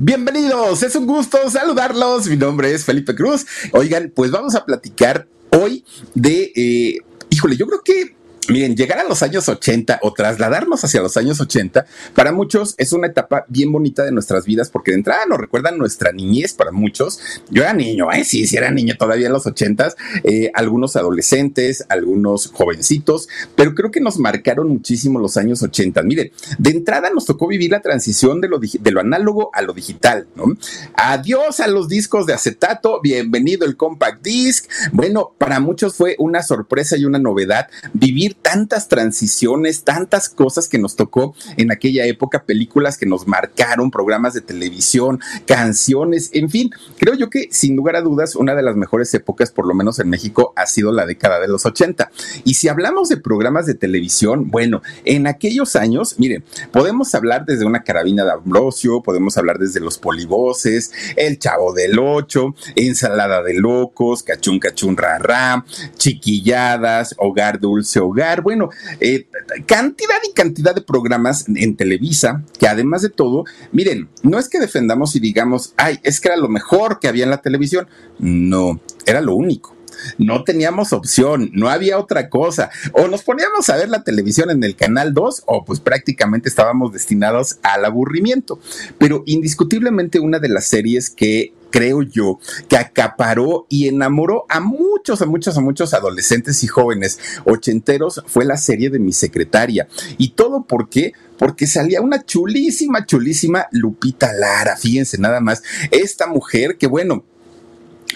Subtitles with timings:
[0.00, 2.28] Bienvenidos, es un gusto saludarlos.
[2.28, 3.44] Mi nombre es Felipe Cruz.
[3.72, 8.16] Oigan, pues vamos a platicar hoy de, eh, híjole, yo creo que
[8.48, 12.94] Miren, llegar a los años 80 o trasladarnos hacia los años 80, para muchos es
[12.94, 16.72] una etapa bien bonita de nuestras vidas porque de entrada nos recuerdan nuestra niñez para
[16.72, 17.20] muchos.
[17.50, 18.24] Yo era niño, ¿eh?
[18.24, 23.90] sí, sí era niño todavía en los 80 eh, algunos adolescentes, algunos jovencitos, pero creo
[23.90, 26.02] que nos marcaron muchísimo los años 80.
[26.04, 29.74] Miren, de entrada nos tocó vivir la transición de lo, de lo análogo a lo
[29.74, 30.56] digital, ¿no?
[30.94, 34.70] Adiós a los discos de acetato, bienvenido el compact disc.
[34.92, 40.78] Bueno, para muchos fue una sorpresa y una novedad vivir tantas transiciones, tantas cosas que
[40.78, 46.70] nos tocó en aquella época, películas que nos marcaron, programas de televisión, canciones, en fin,
[46.98, 49.98] creo yo que sin lugar a dudas una de las mejores épocas, por lo menos
[49.98, 52.10] en México, ha sido la década de los 80.
[52.44, 57.64] Y si hablamos de programas de televisión, bueno, en aquellos años, miren, podemos hablar desde
[57.64, 63.54] una carabina de Ambrosio, podemos hablar desde los polivoces, El Chavo del Ocho, Ensalada de
[63.54, 65.64] Locos, Cachún Cachún Rara,
[65.96, 69.26] Chiquilladas, Hogar Dulce Hogar, bueno, eh,
[69.66, 74.60] cantidad y cantidad de programas en Televisa, que además de todo, miren, no es que
[74.60, 77.88] defendamos y digamos, ay, es que era lo mejor que había en la televisión,
[78.18, 79.78] no, era lo único
[80.18, 82.70] no teníamos opción, no había otra cosa.
[82.92, 86.92] O nos poníamos a ver la televisión en el canal 2 o pues prácticamente estábamos
[86.92, 88.60] destinados al aburrimiento.
[88.98, 95.22] Pero indiscutiblemente una de las series que creo yo, que acaparó y enamoró a muchos,
[95.22, 99.88] a muchos, a muchos adolescentes y jóvenes ochenteros fue la serie de mi secretaria.
[100.16, 101.12] Y todo por qué?
[101.38, 107.24] Porque salía una chulísima, chulísima Lupita Lara, fíjense nada más, esta mujer que bueno,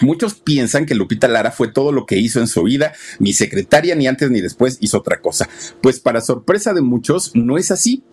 [0.01, 3.95] Muchos piensan que Lupita Lara fue todo lo que hizo en su vida, mi secretaria
[3.95, 5.47] ni antes ni después hizo otra cosa.
[5.81, 8.03] Pues para sorpresa de muchos, no es así.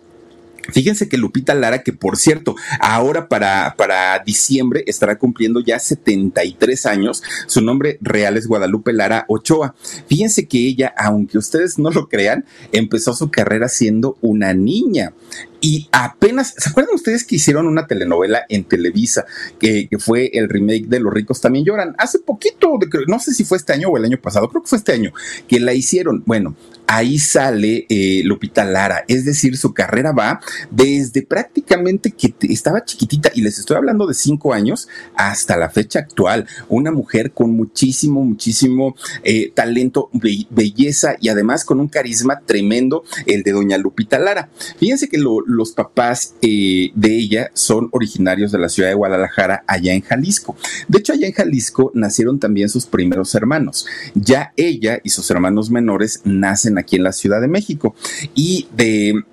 [0.69, 6.85] Fíjense que Lupita Lara, que por cierto, ahora para, para diciembre estará cumpliendo ya 73
[6.85, 9.75] años, su nombre real es Guadalupe Lara Ochoa.
[10.07, 15.13] Fíjense que ella, aunque ustedes no lo crean, empezó su carrera siendo una niña.
[15.61, 19.25] Y apenas, ¿se acuerdan ustedes que hicieron una telenovela en Televisa
[19.59, 21.95] que, fue el remake de Los ricos también lloran?
[21.99, 24.79] Hace poquito, no sé si fue este año o el año pasado, creo que fue
[24.79, 25.13] este año,
[25.47, 26.23] que la hicieron.
[26.25, 26.55] Bueno,
[26.87, 30.41] ahí sale eh, Lupita Lara, es decir, su carrera va
[30.71, 35.99] desde prácticamente que estaba chiquitita, y les estoy hablando de cinco años, hasta la fecha
[35.99, 36.47] actual.
[36.69, 40.09] Una mujer con muchísimo, muchísimo eh, talento,
[40.49, 44.49] belleza y además con un carisma tremendo, el de doña Lupita Lara.
[44.77, 49.63] Fíjense que lo, los papás eh, de ella son originarios de la ciudad de Guadalajara,
[49.67, 50.55] allá en Jalisco.
[50.87, 53.85] De hecho, allá en Jalisco nacieron también sus primeros hermanos.
[54.13, 57.95] Ya ella y sus hermanos menores nacen aquí en la Ciudad de México
[58.35, 58.67] y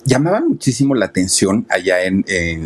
[0.05, 2.19] llamaban muchísimo la atención allá en,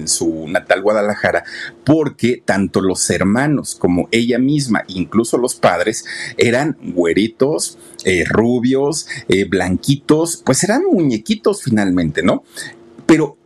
[0.08, 1.44] su natal Guadalajara
[1.84, 6.04] porque tanto los hermanos como ella misma, incluso los padres,
[6.36, 12.44] eran güeritos, eh, rubios, eh, blanquitos, pues eran muñequitos finalmente, ¿no?
[13.06, 13.36] Pero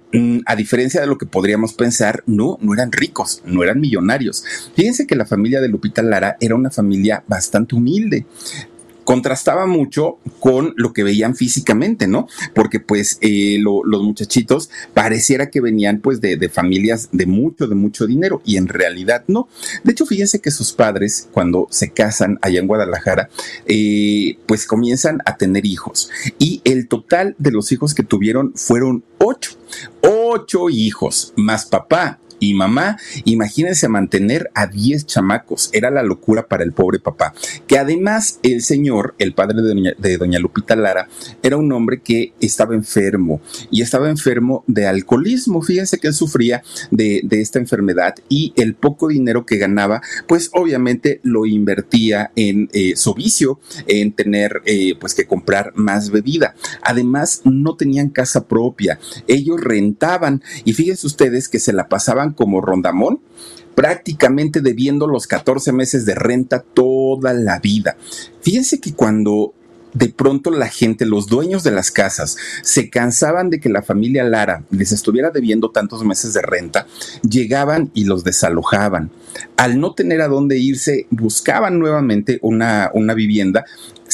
[0.47, 4.45] a diferencia de lo que podríamos pensar, no, no eran ricos, no eran millonarios.
[4.75, 8.27] Fíjense que la familia de Lupita Lara era una familia bastante humilde
[9.07, 12.27] contrastaba mucho con lo que veían físicamente, ¿no?
[12.55, 18.07] Porque pues eh, los muchachitos pareciera que venían pues de, familias de mucho, de mucho
[18.07, 19.49] dinero y en realidad no.
[19.85, 23.31] De hecho, fíjense que sus padres cuando se casan allá en Guadalajara,
[23.67, 26.11] eh, pues comienzan a tener hijos
[26.41, 29.56] y el total de los hijos que tuvieron fueron ocho.
[30.03, 32.99] Ocho hijos, más papá y mamá.
[33.25, 35.71] Imagínense mantener a 10 chamacos.
[35.73, 37.35] Era la locura para el pobre papá.
[37.67, 41.09] Que además el señor, el padre de doña, Lupita Lara,
[41.43, 43.41] era un hombre que estaba enfermo
[43.71, 45.63] y estaba enfermo de alcoholismo.
[45.63, 51.21] Fíjense que él sufría de, esta enfermedad y el poco dinero que ganaba, pues obviamente
[51.23, 56.55] lo invertía en eh, su vicio, en tener eh, pues que comprar más bebida.
[56.83, 58.99] Además, no tenían casa propia.
[59.29, 63.21] Ellos rentaban y fíjense ustedes que se la pasaban como Rondamón,
[63.75, 67.97] prácticamente debiendo los 14 meses de renta toda la vida.
[68.41, 69.53] Fíjense que cuando
[69.97, 74.25] de pronto la gente, los dueños de las casas, se cansaban de que la familia
[74.25, 76.87] Lara les estuviera debiendo tantos meses de renta,
[77.23, 79.11] llegaban y los desalojaban.
[79.57, 83.65] Al no tener a dónde irse, buscaban nuevamente una, una vivienda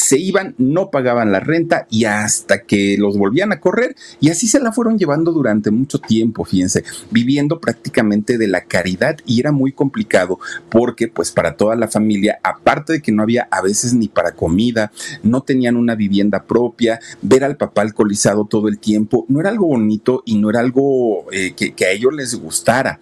[0.03, 3.95] se iban, no pagaban la renta y hasta que los volvían a correr.
[4.19, 9.17] Y así se la fueron llevando durante mucho tiempo, fíjense, viviendo prácticamente de la caridad.
[9.25, 10.39] Y era muy complicado
[10.69, 14.33] porque pues para toda la familia, aparte de que no había a veces ni para
[14.33, 14.91] comida,
[15.23, 19.67] no tenían una vivienda propia, ver al papá alcoholizado todo el tiempo, no era algo
[19.67, 22.99] bonito y no era algo eh, que, que a ellos les gustara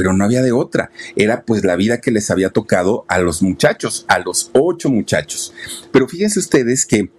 [0.00, 0.90] pero no había de otra.
[1.14, 5.52] Era pues la vida que les había tocado a los muchachos, a los ocho muchachos.
[5.92, 7.10] Pero fíjense ustedes que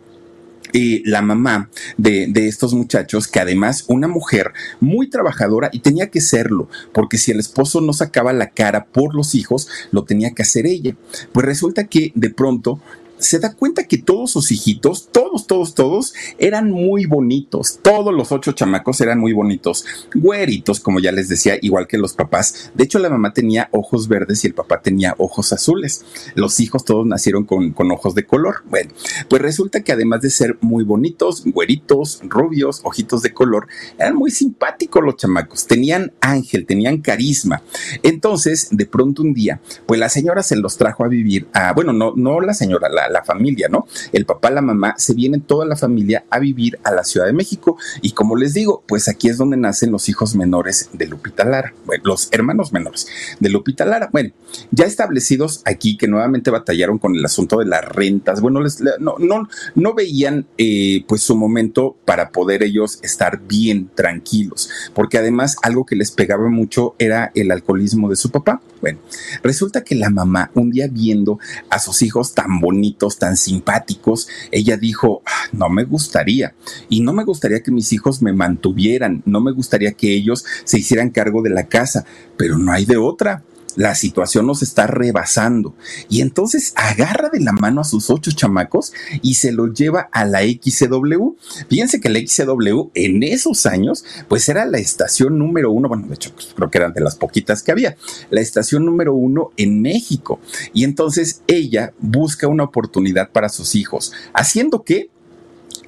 [0.73, 6.09] eh, la mamá de, de, estos muchachos, que además una mujer muy trabajadora y tenía
[6.09, 10.31] que serlo, porque si el esposo no sacaba la cara por los hijos, lo tenía
[10.31, 10.95] que hacer ella.
[11.33, 12.81] Pues resulta que de pronto
[13.21, 17.79] se da cuenta que todos sus hijitos, todos, todos, todos, eran muy bonitos.
[17.81, 19.85] Todos los ocho chamacos eran muy bonitos.
[20.13, 22.71] Güeritos, como ya les decía, igual que los papás.
[22.73, 26.03] De hecho, la mamá tenía ojos verdes y el papá tenía ojos azules.
[26.35, 28.63] Los hijos todos nacieron con, con ojos de color.
[28.69, 28.91] Bueno,
[29.29, 34.31] pues resulta que además de ser muy bonitos, güeritos, rubios, ojitos de color, eran muy
[34.31, 35.67] simpáticos los chamacos.
[35.67, 37.61] Tenían ángel, tenían carisma.
[38.03, 41.93] Entonces, de pronto un día, pues la señora se los trajo a vivir a, bueno,
[41.93, 43.87] no, no la señora, la, la familia, ¿no?
[44.11, 47.33] El papá, la mamá, se vienen toda la familia a vivir a la Ciudad de
[47.33, 47.77] México.
[48.01, 51.73] Y como les digo, pues aquí es donde nacen los hijos menores de Lupita Lara,
[51.85, 53.07] bueno, los hermanos menores
[53.39, 54.09] de Lupita Lara.
[54.11, 54.31] Bueno,
[54.71, 59.15] ya establecidos aquí, que nuevamente batallaron con el asunto de las rentas, bueno, les, no,
[59.19, 65.55] no, no veían eh, pues su momento para poder ellos estar bien tranquilos, porque además
[65.61, 68.61] algo que les pegaba mucho era el alcoholismo de su papá.
[68.81, 68.99] Bueno,
[69.43, 71.37] resulta que la mamá, un día viendo
[71.69, 76.53] a sus hijos tan bonitos, tan simpáticos, ella dijo, ah, no me gustaría.
[76.89, 80.79] Y no me gustaría que mis hijos me mantuvieran, no me gustaría que ellos se
[80.79, 82.05] hicieran cargo de la casa,
[82.37, 83.43] pero no hay de otra
[83.75, 85.75] la situación nos está rebasando.
[86.09, 90.25] Y entonces agarra de la mano a sus ocho chamacos y se los lleva a
[90.25, 91.35] la XCW.
[91.69, 96.15] Fíjense que la XCW en esos años, pues era la estación número uno, bueno, de
[96.15, 97.95] hecho, pues, creo que eran de las poquitas que había,
[98.29, 100.39] la estación número uno en México.
[100.73, 105.09] Y entonces ella busca una oportunidad para sus hijos, haciendo que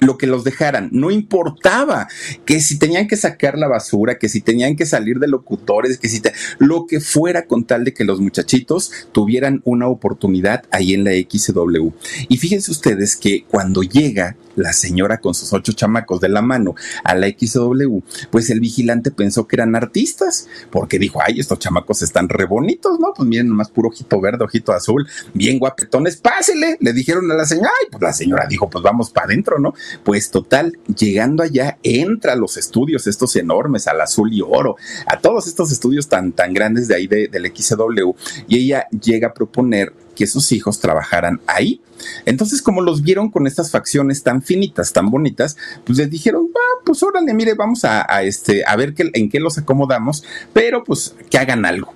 [0.00, 2.08] lo que los dejaran, no importaba
[2.44, 6.08] que si tenían que sacar la basura, que si tenían que salir de locutores, que
[6.08, 6.20] si
[6.58, 11.12] lo que fuera con tal de que los muchachitos tuvieran una oportunidad ahí en la
[11.12, 11.90] XW.
[12.28, 16.74] Y fíjense ustedes que cuando llega la señora con sus ocho chamacos de la mano
[17.02, 17.98] a la XW,
[18.30, 22.98] pues el vigilante pensó que eran artistas, porque dijo, ay, estos chamacos están re bonitos,
[23.00, 23.12] ¿no?
[23.14, 27.46] Pues miren, nomás puro ojito verde, ojito azul, bien guapetones, pásele, le dijeron a la
[27.46, 29.74] señora, ay, pues la señora dijo, pues vamos para adentro, ¿no?
[30.02, 34.76] Pues total, llegando allá, entra a los estudios estos enormes, al azul y oro,
[35.06, 38.12] a todos estos estudios tan, tan grandes de ahí del XW,
[38.48, 41.80] y ella llega a proponer que sus hijos trabajaran ahí.
[42.24, 46.82] Entonces, como los vieron con estas facciones tan finitas, tan bonitas, pues les dijeron, ah,
[46.84, 51.14] pues órale, mire, vamos a, este, a ver qué, en qué los acomodamos, pero pues
[51.30, 51.94] que hagan algo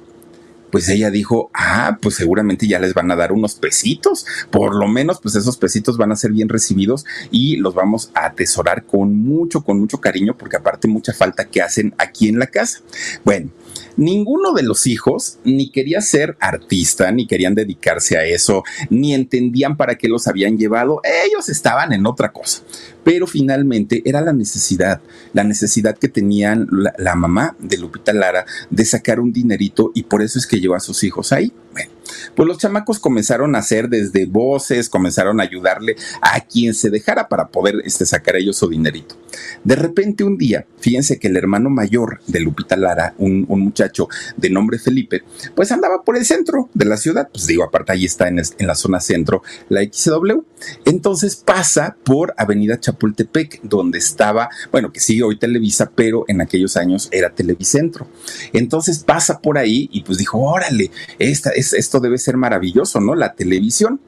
[0.70, 4.86] pues ella dijo, ah, pues seguramente ya les van a dar unos pesitos, por lo
[4.86, 9.16] menos pues esos pesitos van a ser bien recibidos y los vamos a atesorar con
[9.16, 12.80] mucho, con mucho cariño, porque aparte mucha falta que hacen aquí en la casa.
[13.24, 13.50] Bueno,
[13.98, 19.76] ninguno de los hijos ni quería ser artista, ni querían dedicarse a eso, ni entendían
[19.76, 22.62] para qué los habían llevado, ellos estaban en otra cosa
[23.08, 25.00] pero finalmente era la necesidad,
[25.32, 30.20] la necesidad que tenían la, mamá de Lupita Lara de sacar un dinerito y por
[30.20, 31.50] eso es que llevó a sus hijos ahí.
[31.72, 31.90] Bueno,
[32.34, 37.28] pues los chamacos comenzaron a hacer desde voces, comenzaron a ayudarle a quien se dejara
[37.28, 39.16] para poder este, sacar ellos su dinerito.
[39.64, 44.50] De repente un día, fíjense que el hermano mayor de Lupita Lara, un, muchacho de
[44.50, 45.22] nombre Felipe,
[45.54, 48.74] pues andaba por el centro de la ciudad, pues digo, aparte ahí está en, la
[48.74, 50.40] zona centro la XW.
[50.84, 56.76] Entonces pasa por Avenida Chapultepec, donde estaba, bueno, que sigue hoy Televisa, pero en aquellos
[56.76, 58.08] años era Televicentro.
[58.52, 63.14] Entonces pasa por ahí y pues dijo, órale, esta, es, esto debe ser maravilloso, ¿no?
[63.14, 64.00] La televisión.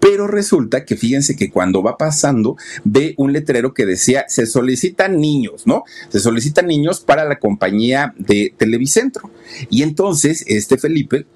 [0.00, 5.18] Pero resulta que fíjense que cuando va pasando ve un letrero que decía se solicitan
[5.20, 5.82] niños, ¿no?
[6.08, 9.30] Se solicitan niños para la compañía de Televicentro.
[9.70, 11.26] Y entonces este Felipe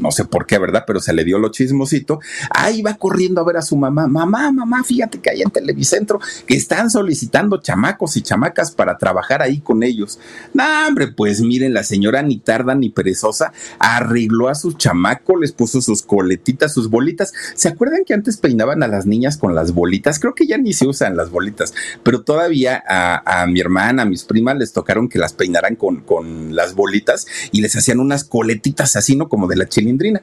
[0.00, 0.84] no sé por qué, ¿verdad?
[0.86, 2.20] Pero se le dio lo chismosito.
[2.50, 4.06] Ahí va corriendo a ver a su mamá.
[4.06, 9.42] Mamá, mamá, fíjate que hay en Televicentro que están solicitando chamacos y chamacas para trabajar
[9.42, 10.18] ahí con ellos.
[10.54, 15.52] No, hombre, pues miren, la señora ni tarda ni perezosa arregló a su chamaco, les
[15.52, 17.32] puso sus coletitas, sus bolitas.
[17.54, 20.18] ¿Se acuerdan que antes peinaban a las niñas con las bolitas?
[20.18, 24.24] Creo que ya ni se usan las bolitas, pero todavía a, mi hermana, a mis
[24.24, 28.96] primas les tocaron que las peinaran con, con las bolitas y les hacían unas coletitas
[28.96, 29.28] así, ¿no?
[29.28, 29.68] Como de la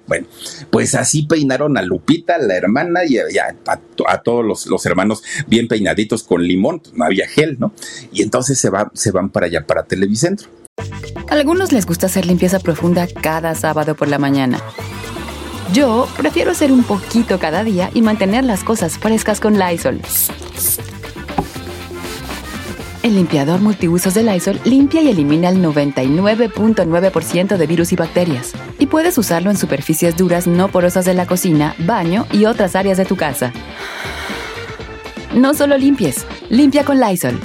[0.07, 0.27] Bueno,
[0.69, 3.55] pues así peinaron a Lupita, la hermana, y a,
[4.23, 7.73] todos los, hermanos bien peinaditos con limón, pues no había gel, ¿no?
[8.11, 10.49] Y entonces se, se van para allá, para Televicentro.
[11.29, 14.61] A algunos les gusta hacer limpieza profunda cada sábado por la mañana.
[15.73, 20.01] Yo prefiero hacer un poquito cada día y mantener las cosas frescas con Lysol.
[23.03, 28.53] El limpiador multiusos de Lysol limpia y elimina el 99.9% de virus y bacterias.
[28.79, 32.97] Y puedes usarlo en superficies duras no porosas de la cocina, baño y otras áreas
[32.97, 33.53] de tu casa.
[35.35, 37.39] No solo limpies, limpia con Lysol.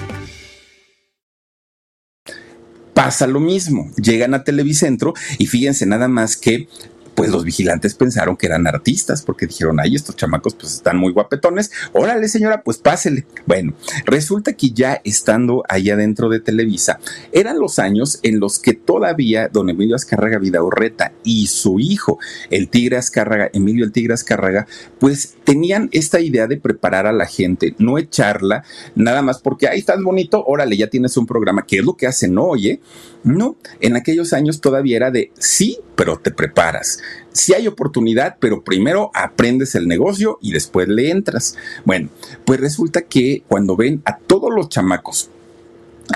[2.94, 6.68] Pasa lo mismo, llegan a Televicentro y fíjense nada más que
[7.14, 11.12] pues los vigilantes pensaron que eran artistas porque dijeron, ay, estos chamacos pues están muy
[11.12, 13.26] guapetones, órale señora, pues pásele.
[13.46, 16.98] Bueno, resulta que ya estando allá dentro de Televisa,
[17.32, 22.18] eran los años en los que todavía don Emilio Azcárraga Vidaurreta y su hijo,
[22.50, 24.66] el Tigre Azcárraga, Emilio el Tigre Azcárraga,
[24.98, 28.64] pues tenían esta idea de preparar a la gente, no echarla
[28.94, 32.06] nada más porque, ahí estás bonito, órale, ya tienes un programa, que es lo que
[32.06, 32.80] hacen hoy, ¿eh?
[33.24, 36.98] No, en aquellos años todavía era de sí, pero te preparas.
[37.32, 41.56] Si hay oportunidad, pero primero aprendes el negocio y después le entras.
[41.84, 42.10] Bueno,
[42.44, 45.30] pues resulta que cuando ven a todos los chamacos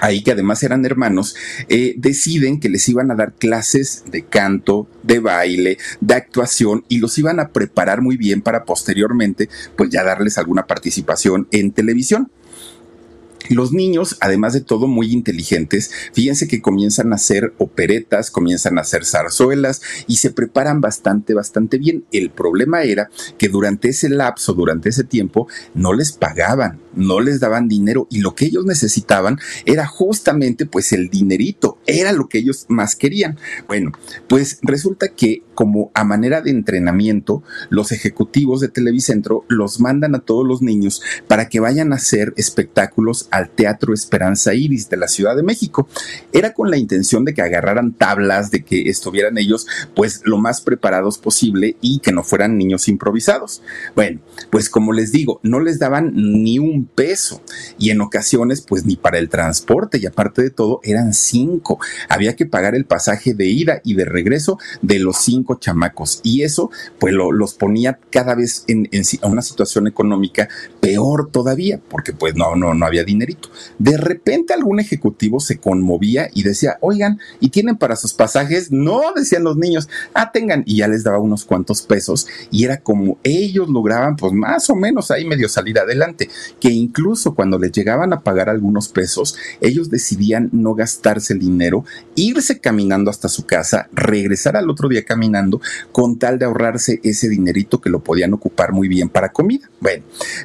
[0.01, 1.37] ahí que además eran hermanos,
[1.69, 6.99] eh, deciden que les iban a dar clases de canto, de baile, de actuación y
[6.99, 12.31] los iban a preparar muy bien para posteriormente pues ya darles alguna participación en televisión.
[13.51, 18.83] Los niños, además de todo, muy inteligentes, fíjense que comienzan a hacer operetas, comienzan a
[18.83, 22.05] hacer zarzuelas y se preparan bastante, bastante bien.
[22.13, 27.41] El problema era que durante ese lapso, durante ese tiempo, no les pagaban, no les
[27.41, 32.39] daban dinero y lo que ellos necesitaban era justamente pues el dinerito, era lo que
[32.39, 33.39] ellos más querían.
[33.69, 33.93] Bueno,
[34.29, 40.21] pues resulta que como a manera de entrenamiento, los ejecutivos de Televicentro los mandan a
[40.21, 45.09] todos los niños para que vayan a hacer espectáculos al Teatro Esperanza Iris de la
[45.09, 45.89] Ciudad de México.
[46.33, 50.63] Era con la intención de que agarraran tablas, de que estuvieran ellos pues lo más
[50.63, 53.63] preparados posible y que no fueran niños improvisados.
[53.95, 57.43] Bueno, pues como les digo, no les daban ni un peso
[57.79, 61.79] y en ocasiones pues ni para el transporte y aparte de todo eran cinco.
[62.09, 66.43] Había que pagar el pasaje de ida y de regreso de los cinco chamacos y
[66.43, 68.89] eso pues los ponía cada vez en,
[69.23, 70.49] una situación económica
[70.81, 73.16] peor todavía porque pues no, no, no había dinero
[73.79, 78.71] de repente algún ejecutivo se conmovía y decía, oigan, ¿y tienen para sus pasajes?
[78.71, 82.81] No, decían los niños, ah, tengan, y ya les daba unos cuantos pesos y era
[82.81, 86.29] como ellos lograban pues más o menos ahí medio salir adelante,
[86.61, 91.85] que incluso cuando les llegaban a pagar algunos pesos, ellos decidían no gastarse el dinero,
[92.15, 95.61] irse caminando hasta su casa, regresar al otro día caminando
[95.93, 99.71] con tal de ahorrarse ese dinerito que lo podían ocupar muy bien para comida.
[99.81, 100.05] Bueno,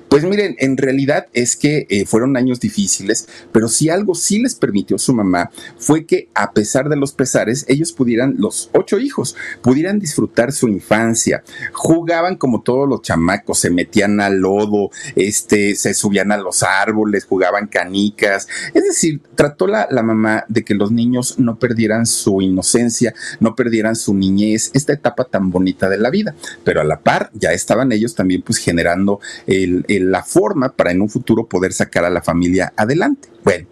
[0.09, 4.56] pues miren, en realidad es que eh, fueron años difíciles, pero si algo sí les
[4.56, 9.36] permitió su mamá fue que a pesar de los pesares, ellos pudieran, los ocho hijos,
[9.62, 11.44] pudieran disfrutar su infancia.
[11.74, 17.25] Jugaban como todos los chamacos, se metían al lodo, este, se subían a los árboles,
[17.25, 18.48] jugaban canicas.
[18.74, 23.56] Es decir, trató la, la mamá de que los niños no perdieran su inocencia, no
[23.56, 26.36] perdieran su niñez, esta etapa tan bonita de la vida.
[26.63, 31.10] Pero a la par ya estaban ellos también pues generando la forma para en un
[31.10, 33.29] futuro poder sacar a la familia adelante.
[33.43, 33.67] Bueno,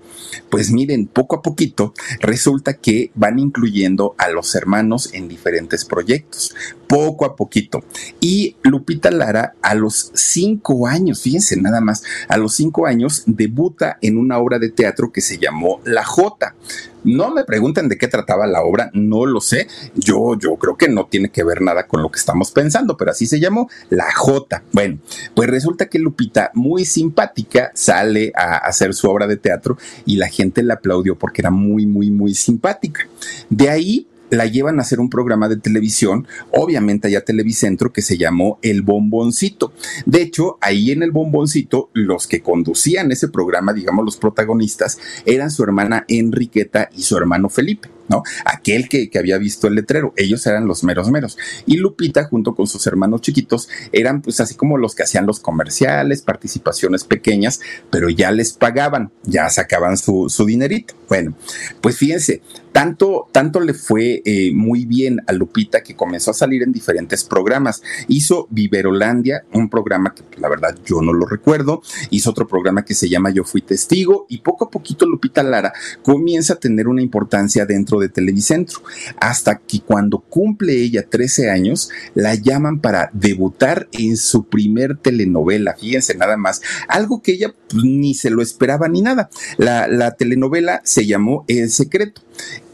[0.49, 6.55] pues miren, poco a poquito resulta que van incluyendo a los hermanos en diferentes proyectos,
[6.87, 7.83] poco a poquito.
[8.19, 13.97] Y Lupita Lara a los cinco años, fíjense nada más, a los cinco años debuta
[14.01, 16.55] en una obra de teatro que se llamó La Jota.
[17.03, 19.67] No me pregunten de qué trataba la obra, no lo sé.
[19.95, 23.11] Yo, yo creo que no tiene que ver nada con lo que estamos pensando, pero
[23.11, 24.63] así se llamó La J.
[24.71, 24.99] Bueno,
[25.33, 30.27] pues resulta que Lupita, muy simpática, sale a hacer su obra de teatro y la
[30.27, 33.07] gente la aplaudió porque era muy, muy, muy simpática.
[33.49, 38.17] De ahí la llevan a hacer un programa de televisión, obviamente allá Televicentro, que se
[38.17, 39.73] llamó El Bomboncito.
[40.05, 45.51] De hecho, ahí en El Bomboncito, los que conducían ese programa, digamos los protagonistas, eran
[45.51, 47.89] su hermana Enriqueta y su hermano Felipe.
[48.09, 48.23] ¿no?
[48.43, 51.37] Aquel que, había visto el letrero, ellos eran los meros meros.
[51.65, 55.39] Y Lupita, junto con sus hermanos chiquitos, eran pues así como los que hacían los
[55.39, 60.95] comerciales, participaciones pequeñas, pero ya les pagaban, ya sacaban su, su dinerito.
[61.07, 61.35] Bueno,
[61.81, 66.63] pues fíjense, tanto, tanto le fue eh, muy bien a Lupita que comenzó a salir
[66.63, 67.81] en diferentes programas.
[68.07, 71.81] Hizo Viverolandia, un programa que la verdad yo no lo recuerdo.
[72.09, 75.73] Hizo otro programa que se llama Yo Fui Testigo y poco a poquito Lupita Lara
[76.03, 78.81] comienza a tener una importancia dentro de Televicentro.
[79.19, 85.75] Hasta que cuando cumple ella 13 años, la llaman para debutar en su primer telenovela.
[85.75, 89.29] Fíjense nada más, algo que ella pues, ni se lo esperaba ni nada.
[89.57, 92.21] La, la telenovela se llamó El Secreto.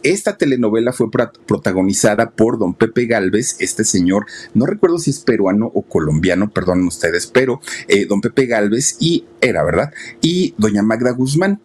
[0.04, 5.72] Esta telenovela fue protagonizada por don Pepe Galvez, este señor, no recuerdo si es peruano
[5.74, 9.92] o colombiano, perdonen ustedes, pero eh, don Pepe Galvez y era, ¿verdad?
[10.22, 11.60] Y doña Magda Guzmán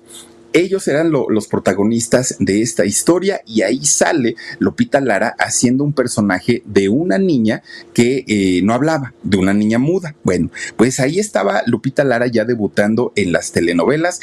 [0.52, 6.62] ellos eran los protagonistas de esta historia y ahí sale Lupita Lara haciendo un personaje
[6.66, 7.62] de una niña
[7.94, 10.16] que eh, no hablaba, de una niña muda.
[10.24, 14.20] Bueno, pues ahí estaba Lupita Lara ya debutando en las telenovelas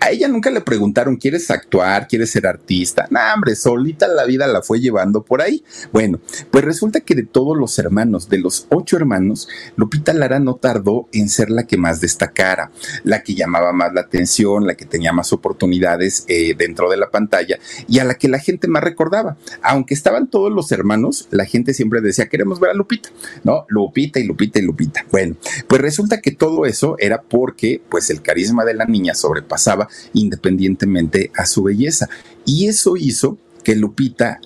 [0.00, 2.08] a ella nunca le preguntaron, ¿quieres actuar?
[2.08, 3.06] ¿Quieres ser artista?
[3.10, 5.62] Nah, hombre, solita la vida la fue llevando por ahí.
[5.92, 10.54] Bueno, pues resulta que de todos los hermanos, de los ocho hermanos, Lupita Lara no
[10.54, 12.70] tardó en ser la que más destacara,
[13.04, 17.10] la que llamaba más la atención, la que tenía más oportunidades eh, dentro de la
[17.10, 19.36] pantalla y a la que la gente más recordaba.
[19.62, 23.10] Aunque estaban todos los hermanos, la gente siempre decía, queremos ver a Lupita,
[23.44, 23.66] ¿no?
[23.68, 25.04] Lupita y Lupita y Lupita.
[25.10, 25.36] Bueno,
[25.68, 31.30] pues resulta que todo eso era porque, pues, el carisma de la niña sobrepasaba independientemente
[31.36, 32.08] a su belleza.
[32.44, 34.40] Y eso hizo que Lupita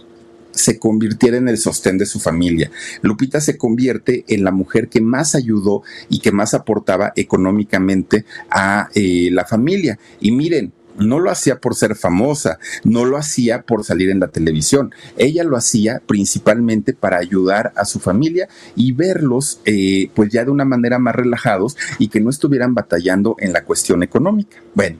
[0.50, 2.70] se convirtiera en el sostén de su familia.
[3.02, 8.88] Lupita se convierte en la mujer que más ayudó y que más aportaba económicamente a
[8.94, 9.98] eh, la familia.
[10.20, 14.28] Y miren, no lo hacía por ser famosa, no lo hacía por salir en la
[14.28, 14.92] televisión.
[15.16, 20.50] Ella lo hacía principalmente para ayudar a su familia y verlos eh, pues ya de
[20.50, 24.58] una manera más relajados y que no estuvieran batallando en la cuestión económica.
[24.74, 24.98] Bueno,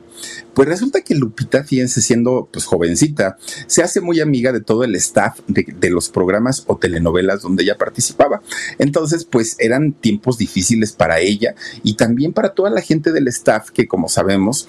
[0.54, 4.94] pues resulta que Lupita, fíjense, siendo pues jovencita, se hace muy amiga de todo el
[4.94, 8.40] staff de, de, los programas o telenovelas donde ella participaba.
[8.78, 13.70] Entonces, pues eran tiempos difíciles para ella y también para toda la gente del staff
[13.70, 14.68] que, como sabemos,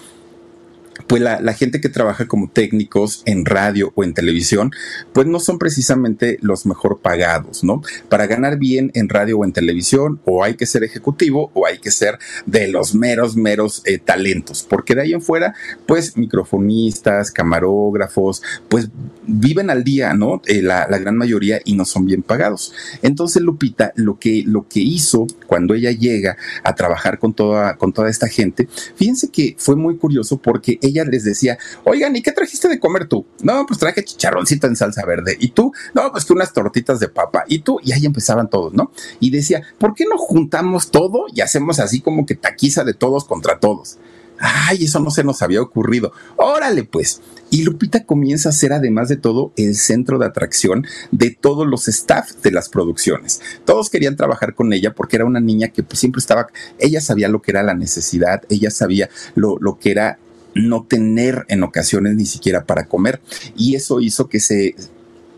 [1.08, 4.72] pues la, gente que trabaja como técnicos en radio o en televisión,
[5.14, 7.82] pues no son precisamente los mejor pagados, ¿no?
[8.10, 11.78] Para ganar bien en radio o en televisión, o hay que ser ejecutivo o hay
[11.78, 15.54] que ser de los meros, meros eh, talentos, porque de ahí en fuera,
[15.86, 18.90] pues microfonistas, camarógrafos, pues
[19.28, 20.42] viven al día, ¿no?
[20.48, 22.74] Eh, la, gran mayoría y no son bien pagados.
[23.02, 27.94] Entonces Lupita lo que, lo que hizo cuando ella llega a trabajar con toda, con
[27.94, 32.32] toda esta gente, fíjense que fue muy curioso porque ella les decía, oigan, ¿y qué
[32.32, 33.26] trajiste de comer tú?
[33.44, 35.36] No, pues traje chicharroncito en salsa verde.
[35.40, 35.74] ¿Y tú?
[35.94, 37.44] No, pues que unas tortitas de papa.
[37.48, 37.80] ¿Y tú?
[37.84, 38.92] Y ahí empezaban todos, ¿no?
[39.20, 43.26] Y decía, ¿por qué no juntamos todo y hacemos así como que taquiza de todos
[43.26, 43.98] contra todos?
[44.38, 46.12] Ay, eso no se nos había ocurrido.
[46.36, 47.22] Órale, pues.
[47.50, 51.88] Y Lupita comienza a ser, además de todo, el centro de atracción de todos los
[51.88, 53.42] staff de las producciones.
[53.66, 56.48] Todos querían trabajar con ella porque era una niña que pues, siempre estaba,
[56.80, 60.20] ella sabía lo que era la necesidad, ella sabía lo, lo que era
[60.56, 63.22] no tener en ocasiones ni siquiera para comer.
[63.56, 64.76] Y eso hizo que se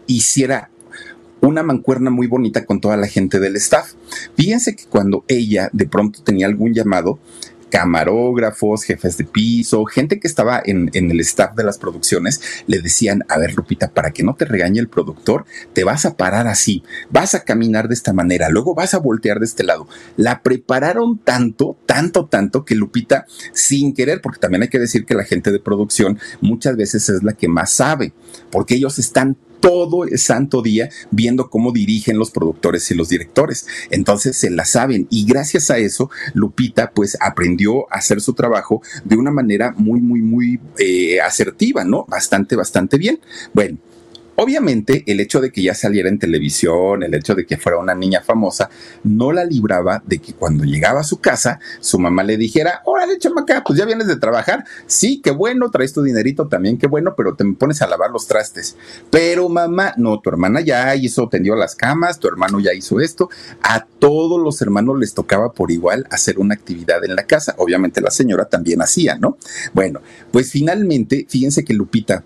[0.06, 0.70] hiciera
[1.42, 3.94] una mancuerna muy bonita con toda la gente del staff.
[4.36, 7.20] Fíjense que cuando ella de pronto tenía algún llamado,
[7.70, 12.82] camarógrafos, jefes de piso, gente que estaba en, en, el staff de las producciones, le
[12.82, 16.48] decían, a ver Lupita, para que no te regañe el productor, te vas a parar
[16.48, 19.88] así, vas a caminar de esta manera, luego vas a voltear de este lado.
[20.16, 25.16] La prepararon tanto, tanto, tanto que Lupita, sin querer, porque también hay que decir que
[25.16, 28.14] la gente de producción muchas veces es la que más sabe,
[28.52, 33.68] porque ellos están todo el santo día viendo cómo dirigen los productores y los directores.
[33.90, 38.82] Entonces se la saben y gracias a eso Lupita pues aprendió a hacer su trabajo
[39.04, 42.06] de una manera muy, muy, muy eh, asertiva, ¿no?
[42.08, 43.20] Bastante, bastante bien.
[43.54, 43.78] Bueno,
[44.40, 47.96] Obviamente, el hecho de que ya saliera en televisión, el hecho de que fuera una
[47.96, 48.70] niña famosa,
[49.04, 53.18] no la libraba de que cuando llegaba a su casa, su mamá le dijera, órale,
[53.18, 54.64] chamaca, pues ya vienes de trabajar.
[54.86, 58.28] Sí, qué bueno, traes tu dinerito también, qué bueno, pero te pones a lavar los
[58.28, 58.76] trastes.
[59.10, 63.32] Pero mamá, no, tu hermana ya hizo, tendió las camas, tu hermano ya hizo esto.
[63.64, 67.56] A todos los hermanos les tocaba por igual hacer una actividad en la casa.
[67.58, 69.40] Obviamente la señora también hacía, ¿no?
[69.74, 70.00] Bueno,
[70.32, 72.24] pues finalmente, fíjense que Lupita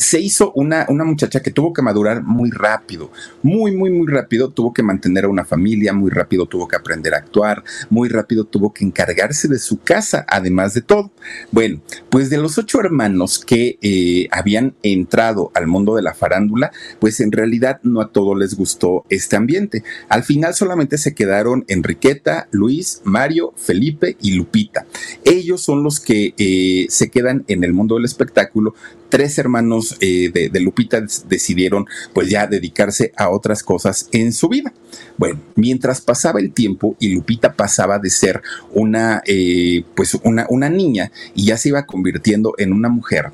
[0.00, 4.48] se hizo una, una muchacha que tuvo que madurar muy rápido, muy, muy, muy rápido,
[4.48, 8.44] tuvo que mantener a una familia, muy rápido tuvo que aprender a actuar, muy rápido
[8.44, 11.10] tuvo que encargarse de su casa, además de todo.
[11.52, 16.72] Bueno, pues de los ocho hermanos que eh, habían entrado al mundo de la farándula,
[16.98, 19.84] pues en realidad no a todos les gustó este ambiente.
[20.08, 24.86] Al final solamente se quedaron Enriqueta, Luis, Mario, Felipe y Lupita.
[25.24, 28.74] Ellos son los que eh, se quedan en el mundo del espectáculo
[29.10, 34.72] tres hermanos eh, de, Lupita decidieron pues ya dedicarse a otras cosas en su vida.
[35.16, 40.68] Bueno, mientras pasaba el tiempo y Lupita pasaba de ser una, eh, pues una, una
[40.68, 43.30] niña y ya se iba convirtiendo en una mujer,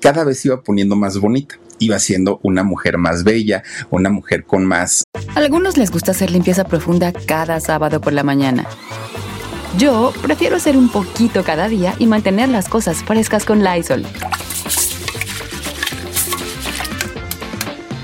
[0.00, 4.64] cada vez iba poniendo más bonita iba siendo una mujer más bella, una mujer con
[4.64, 5.02] más...
[5.34, 8.66] Algunos les gusta hacer limpieza profunda cada sábado por la mañana.
[9.78, 14.04] Yo prefiero hacer un poquito cada día y mantener las cosas frescas con Lysol.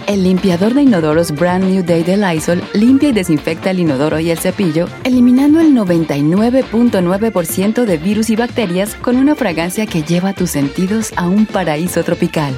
[0.07, 4.31] El limpiador de inodoros Brand New Day de Lysol limpia y desinfecta el inodoro y
[4.31, 10.51] el cepillo, eliminando el 99.9% de virus y bacterias con una fragancia que lleva tus
[10.51, 12.55] sentidos a un paraíso tropical.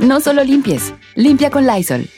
[0.00, 2.08] No solo limpies, limpia con Lysol.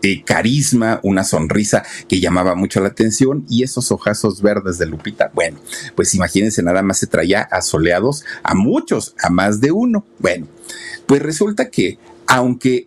[0.00, 5.30] Eh, carisma, una sonrisa que llamaba mucho la atención y esos ojazos verdes de Lupita.
[5.34, 5.58] Bueno,
[5.94, 10.06] pues imagínense, nada más se traía asoleados a muchos, a más de uno.
[10.20, 10.46] Bueno,
[11.08, 12.86] pues resulta que, aunque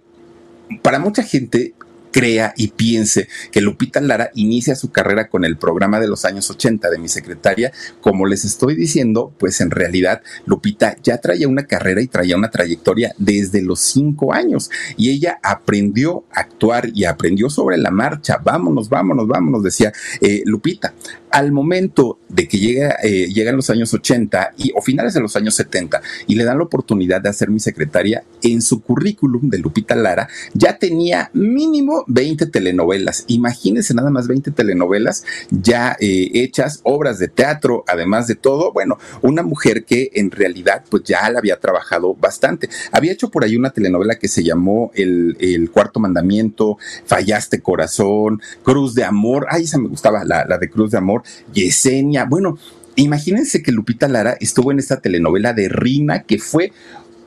[0.83, 1.73] para mucha gente
[2.11, 6.49] crea y piense que Lupita Lara inicia su carrera con el programa de los años
[6.49, 7.71] 80 de mi secretaria,
[8.01, 12.51] como les estoy diciendo, pues en realidad Lupita ya traía una carrera y traía una
[12.51, 18.37] trayectoria desde los cinco años y ella aprendió a actuar y aprendió sobre la marcha.
[18.43, 20.93] Vámonos, vámonos, vámonos, decía eh, Lupita
[21.31, 25.35] al momento de que llega, eh, llegan los años 80 y, o finales de los
[25.35, 29.57] años 70 y le dan la oportunidad de hacer mi secretaria, en su currículum de
[29.57, 33.25] Lupita Lara ya tenía mínimo 20 telenovelas.
[33.27, 38.71] Imagínense nada más 20 telenovelas ya eh, hechas, obras de teatro, además de todo.
[38.71, 42.69] Bueno, una mujer que en realidad pues ya la había trabajado bastante.
[42.91, 48.41] Había hecho por ahí una telenovela que se llamó El, el Cuarto Mandamiento, Fallaste Corazón,
[48.63, 49.47] Cruz de Amor.
[49.49, 52.25] Ay, esa me gustaba, la, la de Cruz de Amor Yesenia.
[52.25, 52.57] Bueno,
[52.95, 56.71] imagínense que Lupita Lara estuvo en esta telenovela de Rina que fue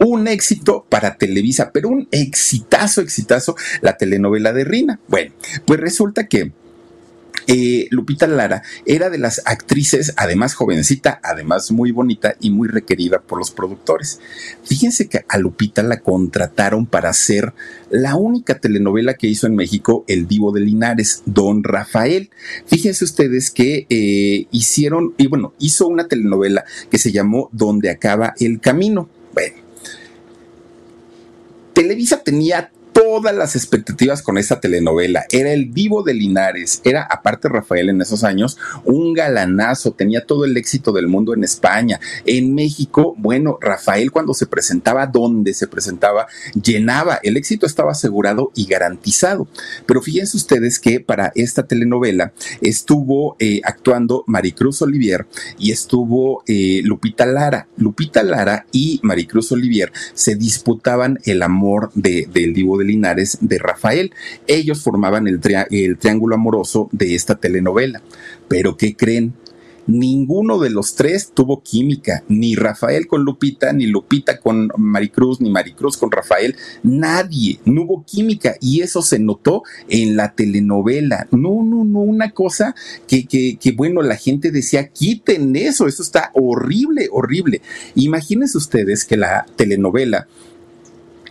[0.04, 5.00] un éxito para Televisa, pero un exitazo, exitazo, la telenovela de Rina.
[5.08, 5.32] Bueno,
[5.66, 6.52] pues resulta que
[7.46, 13.20] eh, Lupita Lara era de las actrices, además jovencita, además muy bonita y muy requerida
[13.20, 14.20] por los productores.
[14.62, 17.52] Fíjense que a Lupita la contrataron para hacer
[17.90, 22.30] la única telenovela que hizo en México el divo de Linares, Don Rafael.
[22.66, 28.32] Fíjense ustedes que eh, hicieron, y bueno, hizo una telenovela que se llamó Donde acaba
[28.38, 29.10] el camino.
[29.34, 29.63] Bueno,
[31.74, 32.70] Televisa tenía
[33.14, 35.24] todas las expectativas con esta telenovela.
[35.30, 40.44] Era el vivo de Linares, era aparte Rafael en esos años un galanazo, tenía todo
[40.44, 42.00] el éxito del mundo en España.
[42.26, 46.26] En México, bueno, Rafael cuando se presentaba, donde se presentaba,
[46.60, 49.46] llenaba, el éxito estaba asegurado y garantizado.
[49.86, 55.24] Pero fíjense ustedes que para esta telenovela estuvo eh, actuando Maricruz Olivier
[55.56, 57.68] y estuvo eh, Lupita Lara.
[57.76, 63.03] Lupita Lara y Maricruz Olivier se disputaban el amor de, del divo de Linares
[63.40, 64.12] de Rafael.
[64.46, 65.40] Ellos formaban el,
[65.98, 68.02] triángulo amoroso de esta telenovela.
[68.48, 69.34] Pero ¿qué creen?
[69.86, 75.50] ninguno de los tres tuvo química, ni Rafael con Lupita, ni Lupita con Maricruz, ni
[75.50, 81.26] Maricruz con Rafael, nadie, no hubo química y eso se notó en la telenovela.
[81.30, 82.74] No, no, no, una cosa
[83.06, 87.60] que, que, que bueno, la gente decía, quiten eso, eso está horrible, horrible.
[87.94, 90.28] Imagínense ustedes que la telenovela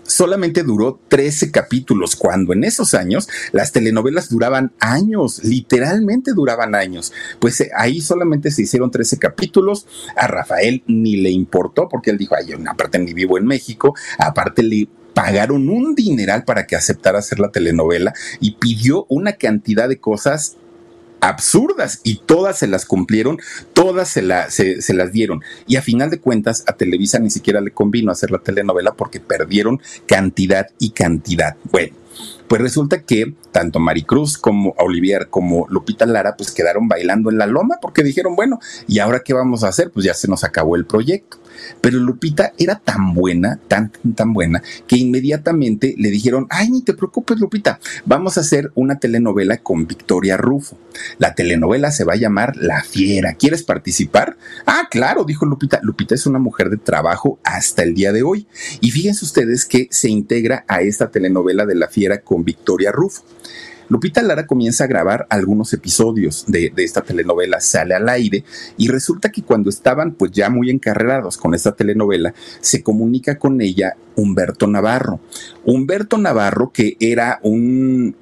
[0.03, 7.13] solamente duró 13 capítulos, cuando en esos años las telenovelas duraban años, literalmente duraban años.
[7.39, 12.17] Pues eh, ahí solamente se hicieron 13 capítulos, a Rafael ni le importó porque él
[12.17, 17.19] dijo, ay, aparte ni vivo en México, aparte le pagaron un dineral para que aceptara
[17.19, 20.57] hacer la telenovela y pidió una cantidad de cosas
[21.23, 23.39] absurdas y todas se las cumplieron,
[23.73, 24.21] todas se,
[24.81, 25.41] se, las dieron.
[25.67, 29.19] Y a final de cuentas a Televisa ni siquiera le convino hacer la telenovela porque
[29.19, 31.55] perdieron cantidad y cantidad.
[31.71, 31.95] Bueno.
[32.47, 37.47] Pues resulta que tanto Maricruz como Olivier como Lupita Lara pues quedaron bailando en la
[37.47, 39.89] loma porque dijeron, bueno, ¿y ahora qué vamos a hacer?
[39.89, 41.39] Pues ya se nos acabó el proyecto.
[41.81, 46.93] Pero Lupita era tan buena, tan, tan buena, que inmediatamente le dijeron, ay, ni te
[46.93, 50.77] preocupes, Lupita, vamos a hacer una telenovela con Victoria Rufo.
[51.17, 53.33] La telenovela se va a llamar La Fiera.
[53.33, 54.37] ¿Quieres participar?
[54.65, 55.79] Ah, claro, dijo Lupita.
[55.83, 58.47] Lupita es una mujer de trabajo hasta el día de hoy.
[58.81, 63.23] Y fíjense ustedes que se integra a esta telenovela de La Fiera con Victoria Rufo.
[63.93, 68.43] Lupita Lara comienza a grabar algunos episodios de, esta telenovela, sale al aire
[68.75, 73.61] y resulta que cuando estaban pues ya muy encarrerados con esta telenovela, se comunica con
[73.61, 75.19] ella Humberto Navarro.
[75.63, 78.15] Humberto Navarro que era un,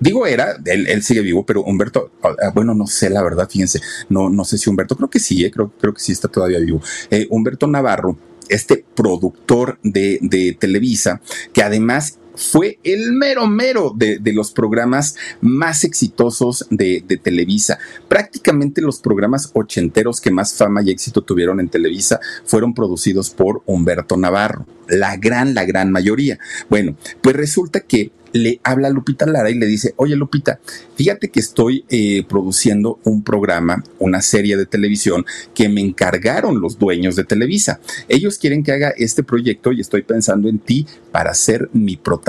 [0.00, 4.28] Digo era, él, sigue vivo, pero Humberto, ah, bueno, no sé la verdad, fíjense, no,
[4.28, 6.80] no sé si Humberto, creo que sí, eh, creo, creo que sí está todavía vivo.
[7.10, 11.20] Eh, Humberto Navarro, este productor de Televisa,
[11.52, 17.78] que además fue el mero mero de, los programas más exitosos de, Televisa.
[18.08, 23.62] Prácticamente los programas ochenteros que más fama y éxito tuvieron en Televisa fueron producidos por
[23.66, 24.66] Humberto Navarro.
[24.88, 26.38] La gran, la gran mayoría.
[26.68, 30.58] Bueno, pues resulta que le habla a Lupita Lara y le dice, oye Lupita,
[30.96, 36.76] fíjate que estoy eh, produciendo un programa, una serie de televisión que me encargaron los
[36.78, 37.80] dueños de Televisa.
[38.08, 42.23] Ellos quieren que haga este proyecto y estoy pensando en ti para ser mi protagonista.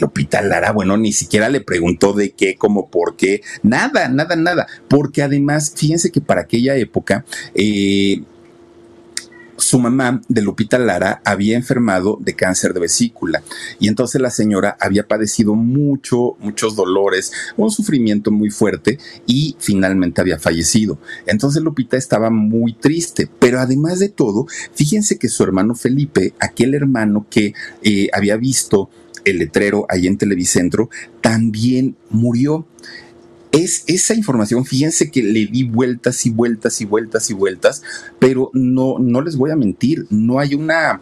[0.00, 4.66] Lupita Lara, bueno, ni siquiera le preguntó de qué, cómo, por qué, nada, nada, nada,
[4.88, 8.22] porque además, fíjense que para aquella época, eh,
[9.62, 13.42] su mamá de Lupita Lara había enfermado de cáncer de vesícula
[13.78, 20.20] y entonces la señora había padecido mucho, muchos dolores, un sufrimiento muy fuerte y finalmente
[20.20, 20.98] había fallecido.
[21.26, 26.74] Entonces Lupita estaba muy triste, pero además de todo, fíjense que su hermano Felipe, aquel
[26.74, 28.90] hermano que eh, había visto
[29.24, 32.66] el letrero ahí en Televicentro, también murió
[33.52, 37.82] es esa información, fíjense que le di vueltas y vueltas y vueltas y vueltas,
[38.18, 41.00] pero no, no les voy a mentir, no hay una...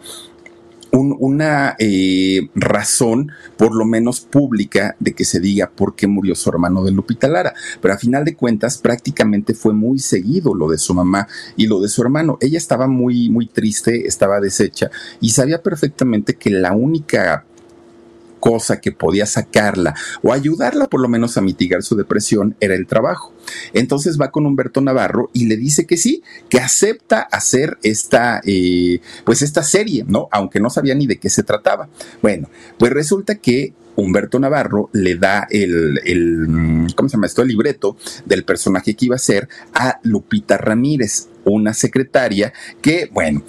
[0.91, 6.49] una eh, razón, por lo menos pública, de que se diga por qué murió su
[6.49, 7.53] hermano de Lupita Lara.
[7.81, 11.79] Pero a final de cuentas, prácticamente fue muy seguido lo de su mamá y lo
[11.79, 12.37] de su hermano.
[12.41, 17.45] Ella estaba muy, muy triste, estaba deshecha y sabía perfectamente que la única
[18.41, 22.87] cosa que podía sacarla o ayudarla por lo menos a mitigar su depresión era el
[22.87, 23.33] trabajo.
[23.71, 28.99] Entonces va con Humberto Navarro y le dice que sí, que acepta hacer esta, eh,
[29.23, 30.27] pues esta serie, ¿no?
[30.31, 31.87] Aunque no sabía ni de qué se trataba.
[32.21, 37.41] Bueno, pues resulta que Humberto Navarro le da el, el, ¿cómo se llama esto?
[37.41, 43.43] El libreto del personaje que iba a ser a Lupita Ramírez, una secretaria que, bueno,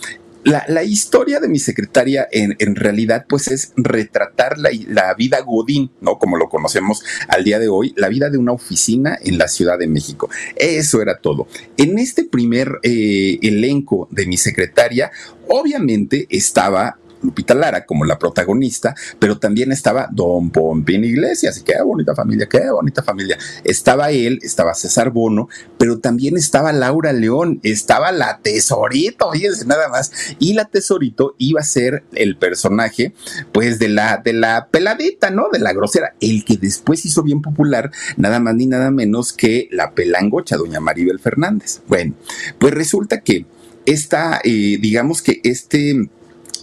[0.45, 6.19] la, historia de mi secretaria en, realidad pues es retratar la, vida Godín, ¿no?
[6.19, 9.79] Como lo conocemos al día de hoy, la vida de una oficina en la Ciudad
[9.79, 10.29] de México.
[10.57, 11.47] Eso era todo.
[11.77, 15.11] En este primer eh, elenco de mi secretaria,
[15.49, 21.81] obviamente estaba Lupita Lara como la protagonista, pero también estaba Don Pompín Iglesias, y qué
[21.83, 23.39] bonita familia, qué bonita familia.
[23.65, 29.89] Estaba él, estaba César Bono, pero también estaba Laura León, estaba la Tesorito, fíjense nada
[29.89, 33.15] más, y la Tesorito iba a ser el personaje,
[33.53, 35.49] pues de la, de la peladita, ¿no?
[35.53, 39.69] De la grosera, el que después hizo bien popular, nada más ni nada menos que
[39.71, 41.81] la pelangocha, doña Maribel Fernández.
[41.89, 42.15] Bueno,
[42.59, 43.47] pues resulta que
[43.87, 46.09] esta, eh, digamos que este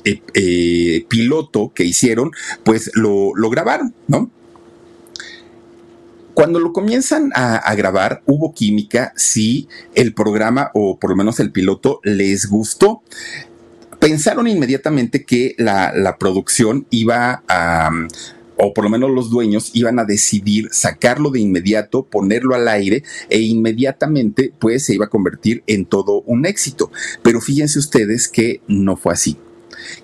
[0.05, 2.31] eh, eh, piloto que hicieron,
[2.63, 4.29] pues lo, grabaron, ¿no?
[6.33, 11.51] Cuando lo comienzan a, grabar, hubo química, si el programa o por lo menos el
[11.51, 13.01] piloto les gustó.
[13.99, 17.91] Pensaron inmediatamente que la, producción iba a
[18.61, 23.03] o por lo menos los dueños, iban a decidir sacarlo de inmediato, ponerlo al aire
[23.29, 26.91] e inmediatamente pues se iba a convertir en todo un éxito.
[27.23, 29.37] Pero fíjense ustedes que no fue así.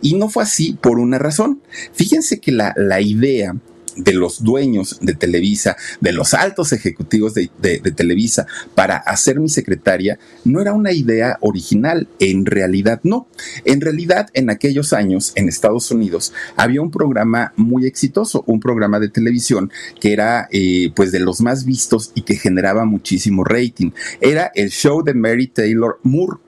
[0.02, 1.62] Y no fue así por una razón.
[1.94, 3.56] Fíjense que la, la idea
[3.96, 7.50] de los dueños de Televisa, de los altos ejecutivos de,
[7.96, 13.28] Televisa, para hacer mi secretaria, no era una idea original, en realidad no.
[13.64, 19.00] En realidad, en aquellos años, en Estados Unidos, había un programa muy exitoso, un programa
[19.00, 23.92] de televisión que era eh, pues de los más vistos y que generaba muchísimo rating.
[24.20, 26.40] Era el show de Mary Taylor Moore.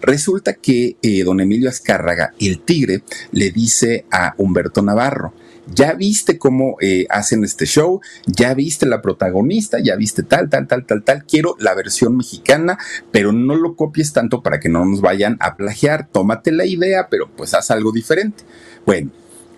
[0.00, 5.34] Resulta que eh, don Emilio Azcárraga, el tigre, le dice a Humberto Navarro,
[5.66, 10.68] ya viste cómo eh, hacen este show, ya viste la protagonista, ya viste tal, tal,
[10.68, 12.78] tal, tal, tal, quiero la versión mexicana,
[13.10, 17.08] pero no lo copies tanto para que no nos vayan a plagiar, tómate la idea,
[17.10, 18.44] pero pues haz algo diferente.
[18.84, 19.10] Bueno,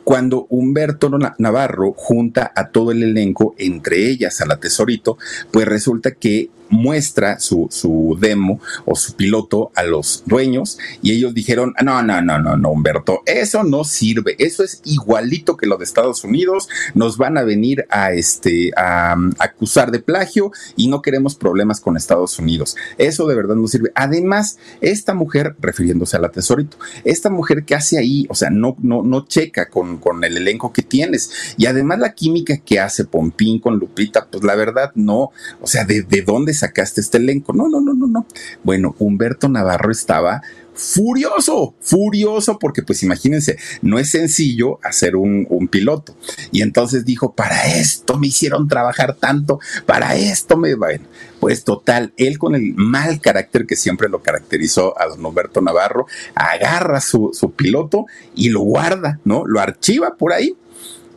[0.05, 5.19] cuando Humberto Navarro junta a todo el elenco, entre ellas a la Tesorito,
[5.51, 11.35] pues resulta que muestra su, su demo o su piloto a los dueños y ellos
[11.35, 15.77] dijeron, no, no, no, no, no, Humberto, eso no sirve, eso es igualito que lo
[15.77, 21.03] de Estados Unidos, nos van a venir a, este, a, acusar de plagio y no
[21.03, 22.77] queremos problemas con Estados Unidos.
[22.99, 23.93] Eso de verdad no sirve.
[23.95, 28.77] Además, esta mujer, refiriéndose a la tesorito, esta mujer que hace ahí, o sea, no,
[28.81, 33.05] no, no checa con, con el elenco que tienes y además la química que hace
[33.05, 37.53] Pompín con Lupita, pues la verdad no, o sea, ¿de, de dónde sacaste este elenco.
[37.53, 38.27] No, no, no, no, no.
[38.63, 40.43] Bueno, Humberto Navarro estaba
[40.79, 46.17] furioso, furioso, porque pues imagínense, no es sencillo hacer un, piloto.
[46.53, 50.75] Y entonces dijo, para esto me hicieron trabajar tanto, para esto me...
[50.75, 51.05] Bueno,
[51.41, 56.07] pues total, él con el mal carácter que siempre lo caracterizó a don Humberto Navarro,
[56.35, 59.45] agarra su, su piloto y lo guarda, ¿no?
[59.45, 60.57] Lo archiva por ahí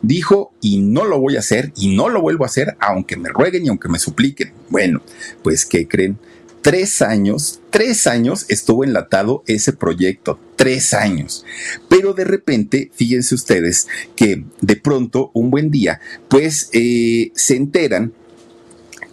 [0.02, 3.28] dijo, y no lo voy a hacer, y no lo vuelvo a hacer, aunque me
[3.28, 4.52] rueguen y aunque me supliquen.
[4.68, 5.00] Bueno,
[5.42, 6.18] pues, ¿qué creen?
[6.60, 11.44] Tres años, tres años estuvo enlatado ese proyecto, tres años.
[11.88, 18.12] Pero de repente, fíjense ustedes que de pronto, un buen día, pues eh, se enteran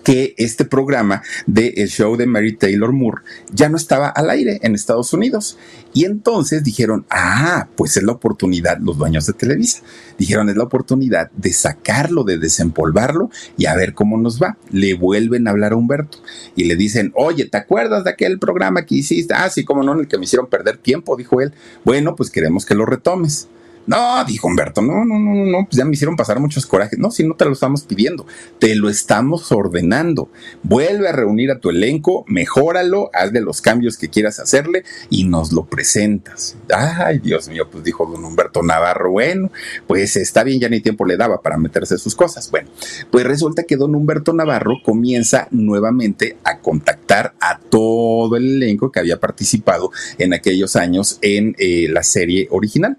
[0.10, 3.22] que este programa de el show de Mary Taylor Moore
[3.54, 5.56] ya no estaba al aire en Estados Unidos.
[5.94, 9.84] Y entonces dijeron, ah, pues es la oportunidad, los dueños de Televisa,
[10.18, 14.58] dijeron, es la oportunidad de sacarlo, de desempolvarlo y a ver cómo nos va.
[14.72, 16.18] Le vuelven a hablar a Humberto
[16.56, 19.36] y le dicen, oye, ¿te acuerdas de aquel programa que hiciste?
[19.36, 21.54] Ah, sí, cómo no, en el que me hicieron perder tiempo, dijo él.
[21.86, 23.48] Bueno, pues queremos que lo retomes.
[23.88, 27.00] No, dijo Humberto, no, no, no, no, pues ya me hicieron pasar muchos corajes.
[27.00, 28.26] No, si no te lo estamos pidiendo,
[28.60, 30.30] te lo estamos ordenando.
[30.64, 35.24] Vuelve a reunir a tu elenco, mejóralo, haz de los cambios que quieras hacerle y
[35.24, 36.56] nos lo presentas.
[36.74, 39.52] Ay, Dios mío, pues dijo don Humberto Navarro, bueno,
[39.88, 42.52] pues está bien, ya ni tiempo le daba para meterse sus cosas.
[42.52, 42.70] Bueno,
[43.10, 49.00] pues resulta que don Humberto Navarro comienza nuevamente a contactar a todo el elenco que
[49.00, 52.98] había participado en aquellos años en eh, la serie original.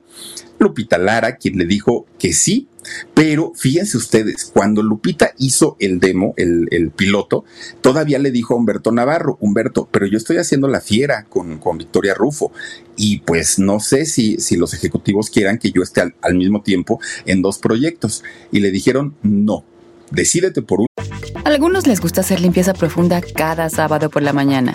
[0.61, 2.69] Lupita Lara, quien le dijo que sí,
[3.15, 7.45] pero fíjense ustedes, cuando Lupita hizo el demo, el, piloto,
[7.81, 12.15] todavía le dijo a Humberto Navarro, Humberto, pero yo estoy haciendo la fiera con, Victoria
[12.15, 12.53] Rufo
[12.97, 16.63] y pues no sé si, si los ejecutivos quieran que yo esté al, al mismo
[16.63, 18.23] tiempo en dos proyectos.
[18.53, 19.65] Y le dijeron, no,
[20.11, 20.87] decídete por uno.
[21.45, 24.75] Algunos les gusta hacer limpieza profunda cada sábado por la mañana.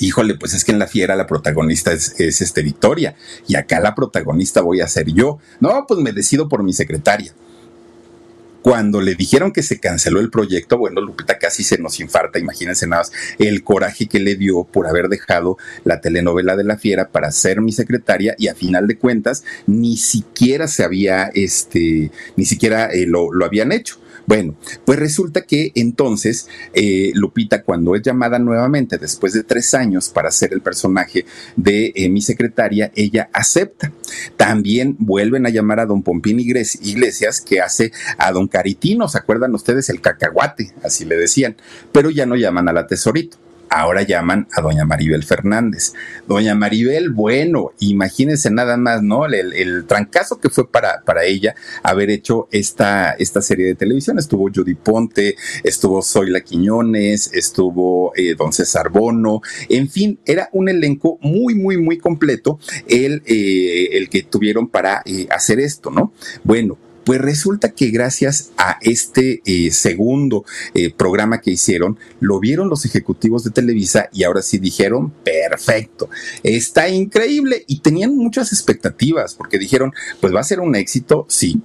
[0.00, 3.14] Híjole, pues es que en la fiera la protagonista es, este Victoria
[3.46, 5.38] y acá la protagonista voy a ser yo.
[5.60, 7.32] No, pues me decido por mi secretaria.
[8.62, 12.86] Cuando le dijeron que se canceló el proyecto, bueno, Lupita casi se nos infarta, imagínense
[12.86, 17.08] nada más el coraje que le dio por haber dejado la telenovela de la fiera
[17.10, 22.46] para ser mi secretaria y a final de cuentas ni siquiera se había, este, ni
[22.46, 23.98] siquiera eh, lo, lo habían hecho.
[24.26, 30.08] Bueno, pues resulta que entonces eh, Lupita, cuando es llamada nuevamente después de tres años
[30.08, 33.92] para ser el personaje de eh, mi secretaria, ella acepta.
[34.36, 39.54] También vuelven a llamar a don Pompín Iglesias, que hace a don Caritino, ¿se acuerdan
[39.54, 39.90] ustedes?
[39.90, 41.56] El cacahuate, así le decían,
[41.92, 43.43] pero ya no llaman a la tesorito.
[43.68, 45.94] Ahora llaman a doña Maribel Fernández.
[46.26, 49.26] Doña Maribel, bueno, imagínense nada más, ¿no?
[49.26, 54.18] El, trancazo que fue para, para ella haber hecho esta, esta serie de televisión.
[54.18, 60.68] Estuvo Judy Ponte, estuvo Zoila Quiñones, estuvo eh, don César Bono, en fin, era un
[60.68, 66.12] elenco muy, muy, muy completo el, eh, el que tuvieron para eh, hacer esto, ¿no?
[66.42, 72.68] Bueno, pues resulta que gracias a este eh, segundo eh, programa que hicieron, lo vieron
[72.68, 76.08] los ejecutivos de Televisa y ahora sí dijeron, perfecto,
[76.42, 81.60] está increíble y tenían muchas expectativas porque dijeron, pues va a ser un éxito, sí,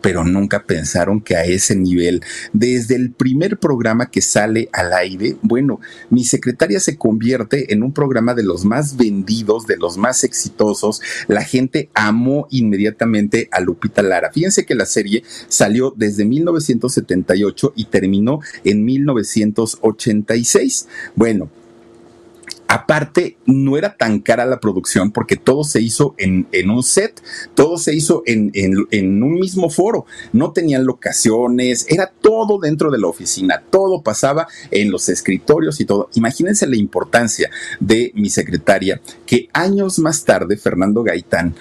[0.00, 5.36] pero nunca pensaron que a ese nivel, desde el primer programa que sale al aire,
[5.42, 5.80] bueno,
[6.10, 11.00] mi secretaria se convierte en un programa de los más vendidos, de los más exitosos.
[11.26, 14.30] La gente amó inmediatamente a Lupita Lara.
[14.32, 20.88] Fíjense que la serie salió desde 1978 y terminó en 1986.
[21.14, 21.50] Bueno,
[22.68, 27.22] Aparte, no era tan cara la producción porque todo se hizo en, un set,
[27.54, 30.04] todo se hizo en, en, un mismo foro,
[30.34, 35.86] no tenían locaciones, era todo dentro de la oficina, todo pasaba en los escritorios y
[35.86, 36.10] todo.
[36.12, 37.50] Imagínense la importancia
[37.80, 41.54] de mi secretaria, que años más tarde Fernando Gaitán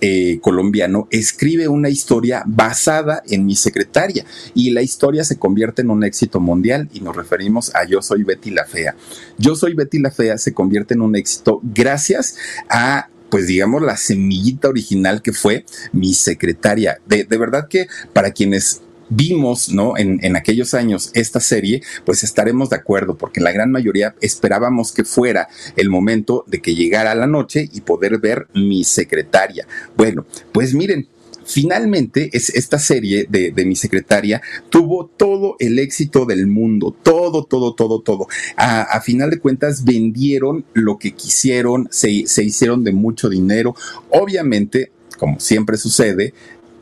[0.00, 4.24] eh, colombiano escribe una historia basada en mi secretaria
[4.54, 8.22] y la historia se convierte en un éxito mundial y nos referimos a Yo soy
[8.24, 8.96] Betty la Fea.
[9.38, 12.36] Yo soy Betty la Fea se convierte en un éxito gracias
[12.68, 16.98] a pues digamos la semillita original que fue mi secretaria.
[17.06, 18.82] De, de verdad que para quienes
[19.14, 19.96] vimos, ¿no?
[19.96, 24.92] En, en, aquellos años esta serie, pues estaremos de acuerdo, porque la gran mayoría esperábamos
[24.92, 29.66] que fuera el momento de que llegara la noche y poder ver mi secretaria.
[29.96, 31.08] Bueno, pues miren,
[31.44, 34.40] finalmente es esta serie de, de, mi secretaria
[34.70, 38.26] tuvo todo el éxito del mundo, todo, todo, todo, todo.
[38.56, 43.74] A, a final de cuentas vendieron lo que quisieron, se, se hicieron de mucho dinero.
[44.10, 46.34] Obviamente, como siempre sucede,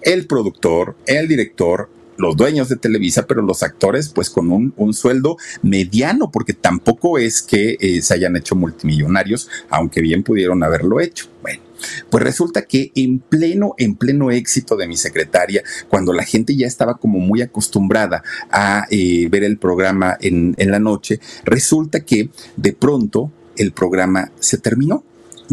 [0.03, 5.37] el productor, el director, los dueños de Televisa, pero los actores pues con un, sueldo
[5.63, 11.27] mediano, porque tampoco es que eh, se hayan hecho multimillonarios, aunque bien pudieron haberlo hecho.
[11.43, 11.63] Bueno.
[12.11, 16.69] Pues resulta que en pleno, en pleno éxito de mi secretaria, cuando la gente ya
[16.69, 22.31] estaba como muy acostumbrada a eh, ver el programa en, en la noche, resulta que
[22.57, 25.05] de pronto el programa se terminó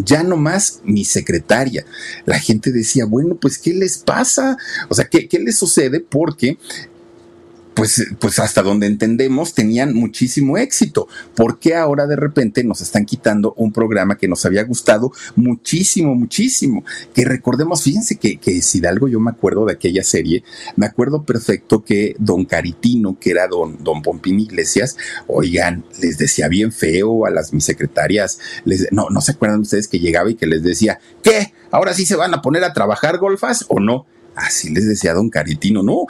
[0.04, 1.84] ya no más mi secretaria.
[2.26, 4.56] La gente decía, bueno, pues, ¿qué les pasa?
[4.88, 6.00] O sea, ¿qué, qué les sucede?
[6.00, 6.58] Porque
[7.74, 11.08] pues, pues hasta donde entendemos tenían muchísimo éxito.
[11.34, 16.14] ¿Por qué ahora de repente nos están quitando un programa que nos había gustado muchísimo,
[16.14, 16.84] muchísimo?
[17.14, 20.44] Que recordemos, fíjense que, que si de algo yo me acuerdo de aquella serie,
[20.76, 24.96] me acuerdo perfecto que don Caritino, que era don, don Pompín Iglesias,
[25.26, 29.88] oigan, les decía bien feo a las mis secretarias, les, no, no se acuerdan ustedes
[29.88, 31.52] que llegaba y que les decía, ¿qué?
[31.70, 34.06] ¿Ahora sí se van a poner a trabajar golfas o no?
[34.34, 36.06] Así les decía don Caritino, no,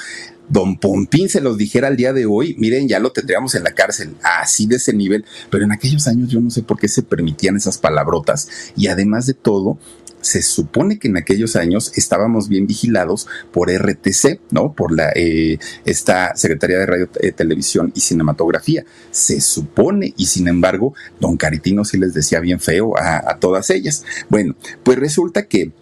[0.50, 3.72] don Pompín se los dijera al día de hoy, miren, ya lo tendríamos en la
[3.72, 5.24] cárcel, así de ese nivel.
[5.48, 8.48] Pero en aquellos años yo no sé por qué se permitían esas palabrotas.
[8.76, 9.78] Y además de todo,
[10.20, 14.74] se supone que en aquellos años estábamos bien vigilados por RTC, ¿no?
[14.74, 18.84] Por la eh, esta Secretaría de Radio, eh, Televisión y Cinematografía.
[19.10, 24.04] Se supone, y sin embargo, don Caritino sí les decía bien feo a todas ellas.
[24.28, 25.72] Bueno, pues resulta que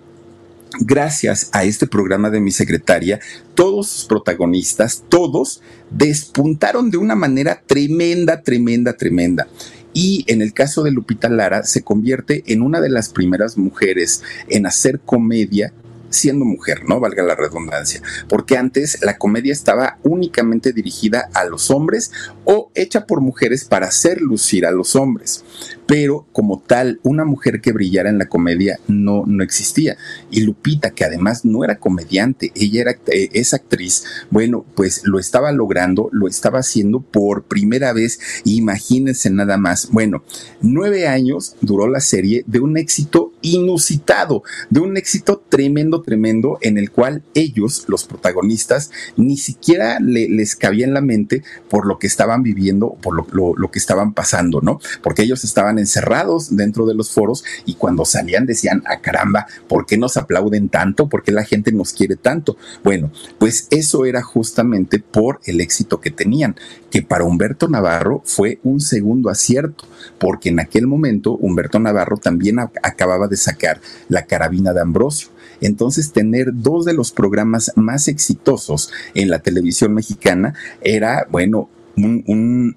[0.81, 3.21] gracias a este programa de mi secretaria,
[3.55, 9.49] todos sus protagonistas, todos despuntaron de una manera tremenda, tremenda, tremenda.
[9.95, 14.23] Y en el caso de Lupita Lara, se convierte en una de las primeras mujeres
[14.49, 15.73] en hacer comedia
[16.11, 17.01] siendo mujer, ¿no?
[17.01, 22.12] Valga la redundancia, porque antes la comedia estaba únicamente dirigida a los hombres
[22.45, 25.45] o hecha por mujeres para hacer lucir a los hombres
[25.89, 29.97] pero como tal, una mujer que brillara en la comedia no, no existía.
[30.30, 35.18] Y Lupita, que además no era comediante, ella era, eh, es actriz, bueno, pues lo
[35.18, 39.89] estaba logrando, lo estaba haciendo por primera vez, imagínense nada más.
[39.91, 40.22] Bueno,
[40.61, 46.76] nueve años duró la serie de un éxito inusitado, de un éxito tremendo, tremendo, en
[46.76, 52.07] el cual ellos, los protagonistas, ni siquiera les cabía en la mente por lo que
[52.07, 54.80] estaban viviendo, por lo, lo que estaban pasando, ¿no?
[55.03, 59.47] Porque ellos estaban encerrados dentro de los foros y cuando salían decían, a ah, caramba,
[59.68, 61.09] ¿por qué nos aplauden tanto?
[61.09, 62.57] ¿Por qué la gente nos quiere tanto?
[62.85, 66.57] Bueno, pues eso era justamente por el éxito que tenían,
[66.91, 69.85] que para Humberto Navarro fue un segundo acierto,
[70.18, 75.29] porque en aquel momento Humberto Navarro también acababa de sacar la carabina de Ambrosio.
[75.61, 81.68] Entonces, tener dos de los programas más exitosos en la televisión mexicana era, bueno,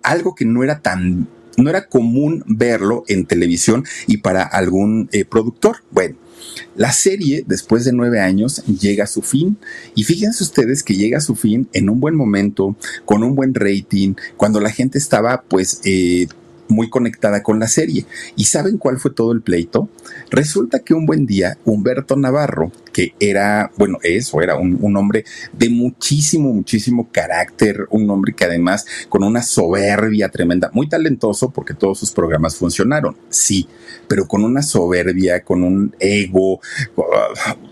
[0.03, 1.27] algo que no era tan
[1.57, 5.77] no era común verlo en televisión y para algún eh, productor.
[5.91, 6.15] Bueno,
[6.75, 9.57] la serie, después de nueve años, llega a su fin.
[9.95, 12.75] Y fíjense ustedes que llega a su fin en un buen momento,
[13.05, 16.27] con un buen rating, cuando la gente estaba pues eh,
[16.71, 18.05] muy conectada con la serie.
[18.35, 19.89] ¿Y saben cuál fue todo el pleito?
[20.29, 25.25] Resulta que un buen día Humberto Navarro, que era, bueno, eso era un, un, hombre
[25.53, 31.73] de muchísimo, muchísimo carácter, un hombre que además con una soberbia tremenda, muy talentoso porque
[31.73, 33.67] todos sus programas funcionaron, sí,
[34.07, 36.59] pero con una soberbia, con un ego,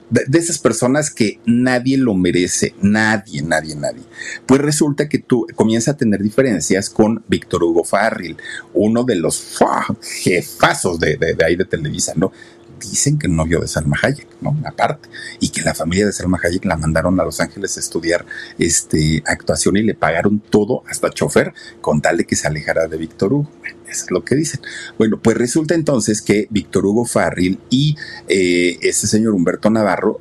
[0.09, 4.03] de, esas personas que nadie lo merece, nadie, nadie, nadie.
[4.45, 8.37] Pues resulta que tú comienzas a tener diferencias con Víctor Hugo Farril,
[8.73, 9.59] uno de los
[10.01, 12.31] jefazos de, de, de ahí de Televisa, ¿no?
[12.79, 14.57] dicen que el novio de Salma Hayek, ¿no?
[14.65, 15.09] Aparte.
[15.39, 18.25] Y que la familia de Salma Hayek la mandaron a Los Ángeles a estudiar
[18.57, 22.97] este, actuación y le pagaron todo, hasta chofer, con tal de que se alejara de
[22.97, 23.51] Víctor Hugo.
[23.89, 24.61] Eso es lo que dicen.
[24.97, 27.95] Bueno, pues resulta entonces que Víctor Hugo Farril y
[28.27, 30.19] eh, este señor Humberto Navarro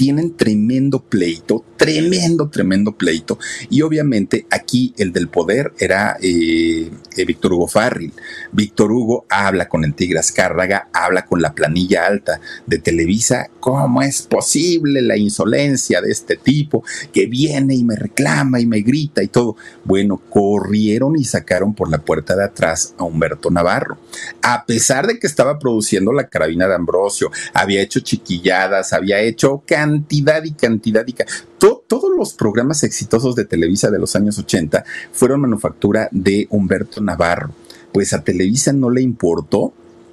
[0.00, 3.38] tienen tremendo pleito, tremendo, tremendo pleito.
[3.68, 8.14] Y obviamente aquí el del poder era eh, eh, Víctor Hugo Farril.
[8.50, 13.50] Víctor Hugo habla con el Tigre Azcárraga, habla con la planilla alta de Televisa.
[13.60, 16.82] ¿Cómo es posible la insolencia de este tipo
[17.12, 19.56] que viene y me reclama y me grita y todo?
[19.84, 23.98] Bueno, corrieron y sacaron por la puerta de atrás a Humberto Navarro.
[24.40, 29.62] A pesar de que estaba produciendo la carabina de Ambrosio, había hecho chiquilladas, había hecho
[29.90, 31.38] cantidad y cantidad y cantidad.
[31.58, 37.52] todos los programas exitosos de Televisa de los años 80 fueron manufactura de Humberto Navarro.
[37.92, 39.72] Pues a Televisa no le importó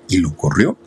[0.09, 0.77] y lo corrió.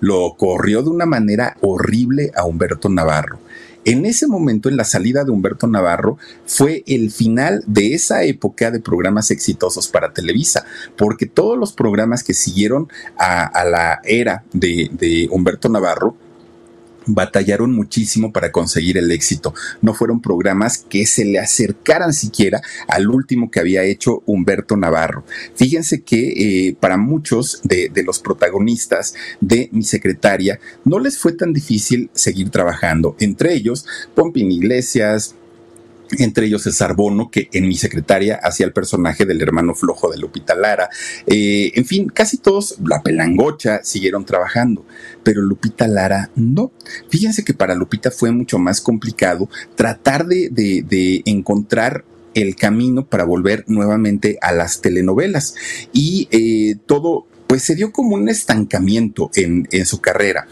[0.00, 3.38] Lo corrió de una manera horrible a Humberto Navarro.
[3.84, 8.70] En ese momento, en la salida de Humberto Navarro, fue el final de esa época
[8.70, 10.64] de programas exitosos para Televisa,
[10.96, 12.88] porque todos los programas que siguieron
[13.18, 16.16] a, la era de, de Humberto Navarro,
[17.08, 19.54] batallaron muchísimo para conseguir el éxito.
[19.82, 25.24] No fueron programas que se le acercaran siquiera al último que había hecho Humberto Navarro.
[25.54, 31.32] Fíjense que eh, para muchos de, de, los protagonistas de mi secretaria no les fue
[31.32, 33.16] tan difícil seguir trabajando.
[33.18, 35.34] Entre ellos, Pompín Iglesias,
[36.18, 40.18] entre ellos el Sarbono, que en mi secretaria hacía el personaje del hermano flojo de
[40.18, 40.88] Lupita Lara.
[41.26, 44.84] Eh, en fin, casi todos, la pelangocha, siguieron trabajando,
[45.22, 46.72] pero Lupita Lara no.
[47.10, 52.04] Fíjense que para Lupita fue mucho más complicado tratar de, de, de encontrar
[52.34, 55.54] el camino para volver nuevamente a las telenovelas.
[55.92, 60.46] Y eh, todo, pues se dio como un estancamiento en, en su carrera.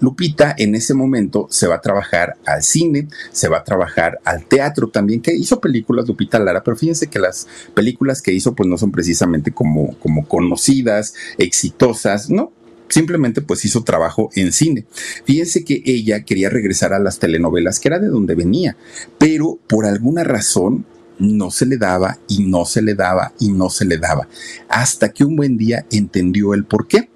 [0.00, 4.44] Lupita en ese momento se va a trabajar al cine, se va a trabajar al
[4.46, 8.68] teatro también, que hizo películas Lupita Lara, pero fíjense que las películas que hizo pues
[8.68, 12.52] no son precisamente como, como conocidas, exitosas, ¿no?
[12.88, 14.84] simplemente pues hizo trabajo en cine.
[15.24, 18.76] Fíjense que ella quería regresar a las telenovelas, que era de donde venía,
[19.16, 20.84] pero por alguna razón
[21.18, 24.28] no se le daba y no se le daba y no se le daba,
[24.68, 27.10] hasta que un buen día entendió el por qué.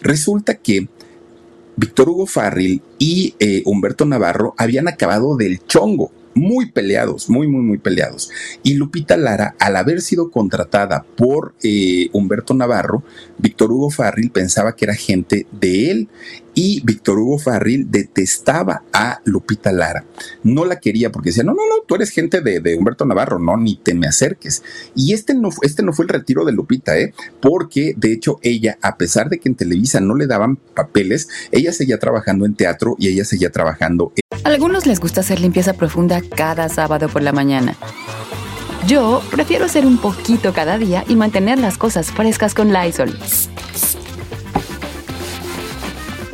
[0.00, 0.88] Resulta que
[1.76, 7.62] Víctor Hugo Farril y eh, Humberto Navarro habían acabado del chongo, muy peleados, muy, muy,
[7.62, 8.30] muy peleados.
[8.62, 13.02] Y Lupita Lara, al haber sido contratada por eh, Humberto Navarro,
[13.38, 16.08] Víctor Hugo Farril pensaba que era gente de él
[16.54, 20.04] y Víctor Hugo Farril detestaba a Lupita Lara.
[20.42, 23.56] No la quería porque decía, no, no, no, tú eres gente de, Humberto Navarro, no,
[23.56, 24.62] ni te me acerques.
[24.94, 27.14] Y este no, este no fue el retiro de Lupita, ¿eh?
[27.40, 31.72] Porque de hecho ella, a pesar de que en Televisa no le daban papeles, ella
[31.72, 34.12] seguía trabajando en teatro y ella seguía trabajando.
[34.16, 34.22] En...
[34.44, 37.76] Algunos les gusta hacer limpieza profunda cada sábado por la mañana.
[38.86, 43.16] Yo prefiero hacer un poquito cada día y mantener las cosas frescas con Lysol.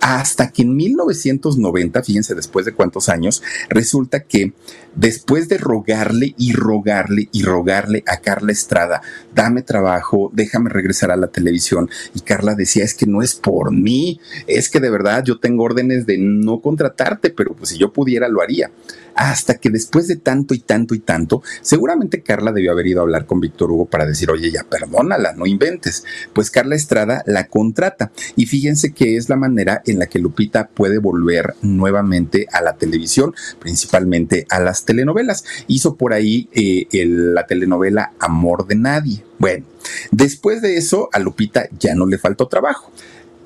[0.00, 4.52] hasta que en 1990, fíjense después de cuántos años, resulta que
[4.94, 9.02] después de rogarle y rogarle y rogarle a Carla Estrada,
[9.34, 13.72] dame trabajo, déjame regresar a la televisión, y Carla decía, es que no es por
[13.72, 17.92] mí, es que de verdad yo tengo órdenes de no contratarte, pero pues si yo
[17.92, 18.70] pudiera lo haría
[19.16, 23.02] hasta que después de tanto y tanto y tanto, seguramente Carla debió haber ido a
[23.02, 26.04] hablar con Víctor Hugo para decir, oye, ya perdónala, no inventes.
[26.32, 30.68] Pues Carla Estrada la contrata y fíjense que es la manera en la que Lupita
[30.68, 35.44] puede volver nuevamente a la televisión, principalmente a las telenovelas.
[35.66, 39.24] Hizo por ahí eh, la telenovela Amor de Nadie.
[39.38, 39.66] Bueno,
[40.10, 42.92] después de eso a Lupita ya no le faltó trabajo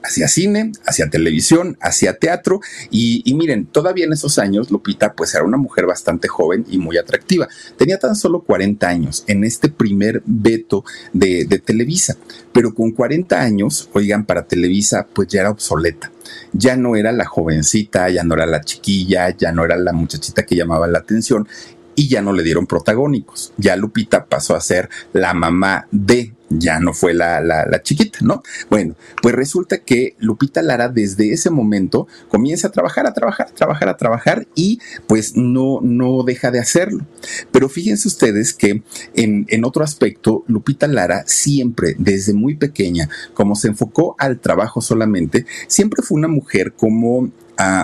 [0.02, 2.60] hacia cine, hacia televisión, hacia teatro.
[2.90, 6.96] Y, miren, todavía en esos años, Lupita, pues era una mujer bastante joven y muy
[6.98, 7.48] atractiva.
[7.76, 12.16] Tenía tan solo 40 años en este primer veto de, de Televisa.
[12.52, 16.10] Pero con 40 años, oigan, para Televisa, pues ya era obsoleta.
[16.52, 20.44] Ya no era la jovencita, ya no era la chiquilla, ya no era la muchachita
[20.44, 21.48] que llamaba la atención
[21.94, 23.52] y ya no le dieron protagónicos.
[23.56, 28.42] Ya Lupita pasó a ser la mamá de ya no fue la, la, chiquita, ¿no?
[28.68, 33.54] Bueno, pues resulta que Lupita Lara desde ese momento comienza a trabajar, a trabajar, a
[33.54, 37.06] trabajar, a trabajar y pues no, no deja de hacerlo.
[37.52, 38.82] Pero fíjense ustedes que
[39.14, 44.80] en, en otro aspecto, Lupita Lara siempre, desde muy pequeña, como se enfocó al trabajo
[44.80, 47.30] solamente, siempre fue una mujer como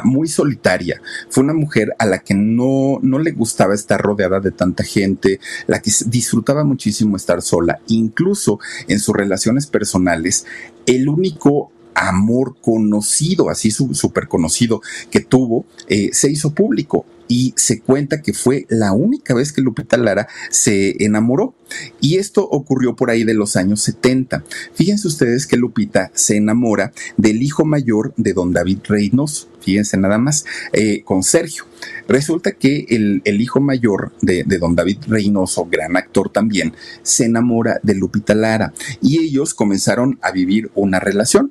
[0.04, 1.00] muy solitaria.
[1.28, 5.40] Fue una mujer a la que no, no le gustaba estar rodeada de tanta gente,
[5.66, 7.80] la que disfrutaba muchísimo estar sola.
[7.88, 8.58] Incluso
[8.88, 10.46] en sus relaciones personales,
[10.86, 17.80] el único amor conocido, así súper conocido que tuvo, eh, se hizo público y se
[17.80, 21.54] cuenta que fue la única vez que Lupita Lara se enamoró.
[22.00, 24.44] Y esto ocurrió por ahí de los años 70.
[24.74, 29.48] Fíjense ustedes que Lupita se enamora del hijo mayor de don David Reynoso.
[29.60, 31.64] Fíjense nada más, eh, con Sergio.
[32.06, 36.72] Resulta que el, hijo mayor de, don David Reynoso, gran actor también,
[37.02, 41.50] se enamora de Lupita Lara y ellos comenzaron a vivir una relación.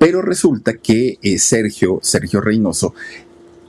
[0.00, 2.94] Pero resulta que eh, Sergio, Sergio Reynoso,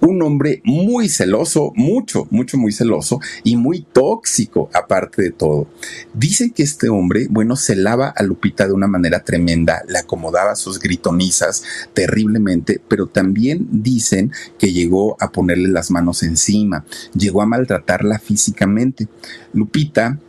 [0.04, 5.68] un hombre muy celoso, mucho, mucho, muy celoso y muy tóxico, aparte de todo.
[6.14, 10.80] Dicen que este hombre, bueno, celaba a Lupita de una manera tremenda, le acomodaba sus
[10.80, 16.86] gritonizas terriblemente, pero también dicen que llegó a ponerle las manos encima,
[17.16, 19.08] llegó a maltratarla físicamente.
[19.54, 20.20] Lupita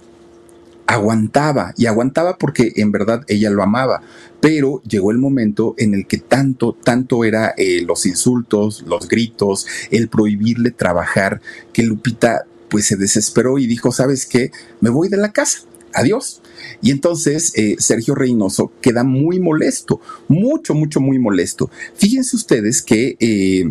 [0.86, 4.02] aguantaba y aguantaba porque en verdad ella lo amaba,
[4.40, 9.66] pero llegó el momento en el que tanto, tanto era eh, los insultos, los gritos,
[9.90, 11.40] el prohibirle trabajar,
[11.72, 14.50] que Lupita pues se desesperó y dijo, ¿sabes qué?
[14.80, 15.60] Me voy de la casa.
[15.94, 16.42] Adiós.
[16.82, 21.70] Y entonces eh, Sergio Reynoso queda muy molesto, mucho, mucho, muy molesto.
[21.94, 23.70] Fíjense ustedes que eh,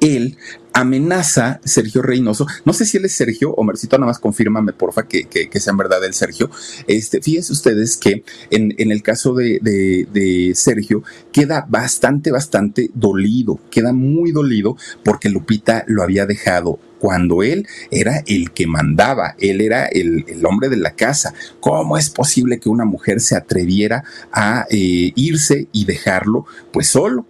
[0.00, 0.36] él
[0.74, 2.46] amenaza Sergio Reynoso.
[2.64, 5.70] No sé si él es Sergio, o Mercito, nada más confírmame, porfa, que, que, sea
[5.70, 6.50] en verdad el Sergio.
[6.88, 13.92] Este, fíjense ustedes que en, el caso de, de, Sergio queda bastante, bastante dolido, queda
[13.92, 19.86] muy dolido porque Lupita lo había dejado cuando él era el que mandaba, él era
[19.86, 21.34] el, hombre de la casa.
[21.60, 27.26] ¿Cómo es posible que una mujer se atreviera a eh, irse y dejarlo pues solo?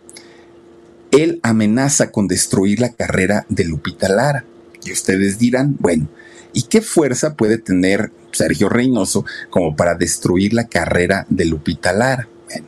[1.14, 4.44] Él amenaza con destruir la carrera de Lupita Lara.
[4.84, 6.08] Y ustedes dirán, bueno,
[6.52, 12.28] ¿y qué fuerza puede tener Sergio Reynoso como para destruir la carrera de Lupita Lara?
[12.46, 12.66] Bueno,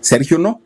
[0.00, 0.60] Sergio no.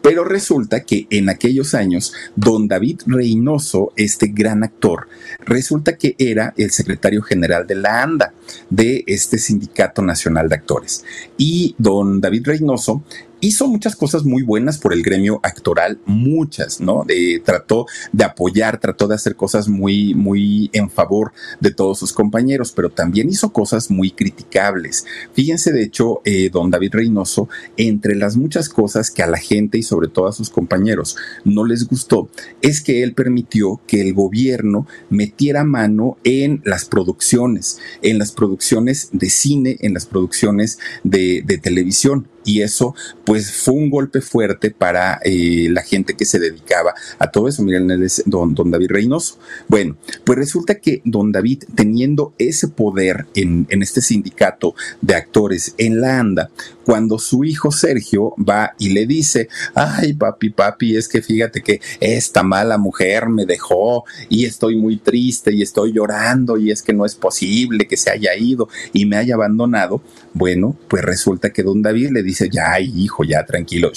[0.00, 5.08] Pero resulta que en aquellos años, don David Reynoso, este gran actor,
[5.40, 8.32] resulta que era el secretario general de la ANDA,
[8.70, 11.04] de este Sindicato Nacional de Actores.
[11.36, 13.02] Y don David Reynoso
[13.46, 17.06] hizo muchas cosas muy buenas por el gremio actoral, muchas, ¿no?
[17.44, 22.72] Trató de apoyar, trató de hacer cosas muy, muy en favor de todos sus compañeros,
[22.72, 25.06] pero también hizo cosas muy criticables.
[25.32, 29.78] Fíjense, de hecho, eh, don David Reynoso, entre las muchas cosas que a la gente
[29.78, 32.28] y sobre todo a sus compañeros no les gustó,
[32.62, 39.10] es que él permitió que el gobierno metiera mano en las producciones, en las producciones
[39.12, 42.94] de cine, en las producciones de, de televisión y eso
[43.24, 47.62] pues fue un golpe fuerte para eh, la gente que se dedicaba a todo eso.
[47.62, 47.88] Miren,
[48.24, 49.38] don, don David Reynoso.
[49.68, 55.74] Bueno, pues resulta que don David, teniendo ese poder en, en este sindicato de actores
[55.76, 56.50] en la ANDA,
[56.86, 61.80] cuando su hijo Sergio va y le dice, ay papi, papi, es que fíjate que
[61.98, 66.92] esta mala mujer me dejó y estoy muy triste y estoy llorando y es que
[66.92, 70.00] no es posible que se haya ido y me haya abandonado,
[70.36, 73.90] bueno, pues resulta que don David le dice, ya hijo, ya tranquilo,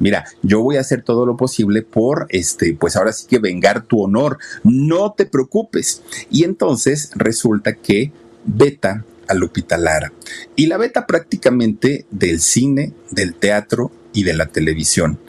[0.00, 3.82] mira, yo voy a hacer todo lo posible por, este, pues ahora sí que vengar
[3.82, 6.02] tu honor, no te preocupes.
[6.28, 8.10] Y entonces resulta que
[8.44, 10.12] Beta a Lupita Lara
[10.56, 15.20] y la beta prácticamente del cine, del teatro y de la televisión.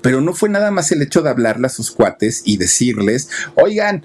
[0.00, 4.02] Pero no fue nada más el hecho de hablarle a sus cuates y decirles, oigan,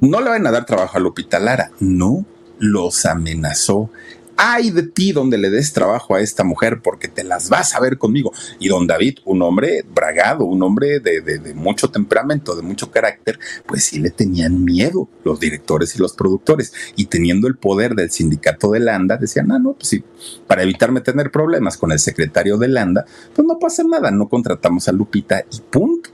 [0.00, 1.70] no le van a dar trabajo a Lupita Lara.
[1.80, 2.26] No,
[2.58, 3.90] los amenazó
[4.36, 7.80] ay de ti donde le des trabajo a esta mujer porque te las vas a
[7.80, 8.32] ver conmigo.
[8.58, 13.84] Y don David, un hombre bragado, un hombre de, mucho temperamento, de mucho carácter, pues
[13.84, 16.72] sí le tenían miedo los directores y los productores.
[16.96, 20.04] Y teniendo el poder del sindicato de Landa, decían, ah, no, pues sí,
[20.46, 24.88] para evitarme tener problemas con el secretario de Landa, pues no pasa nada, no contratamos
[24.88, 26.10] a Lupita y punto.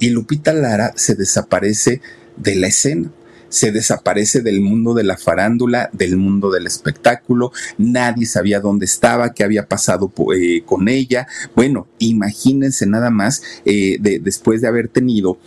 [0.00, 2.00] Y Lupita Lara se desaparece
[2.36, 3.10] de la escena
[3.48, 9.32] se desaparece del mundo de la farándula, del mundo del espectáculo, nadie sabía dónde estaba,
[9.32, 11.26] qué había pasado eh, con ella.
[11.54, 15.38] Bueno, imagínense nada más eh, después de haber tenido,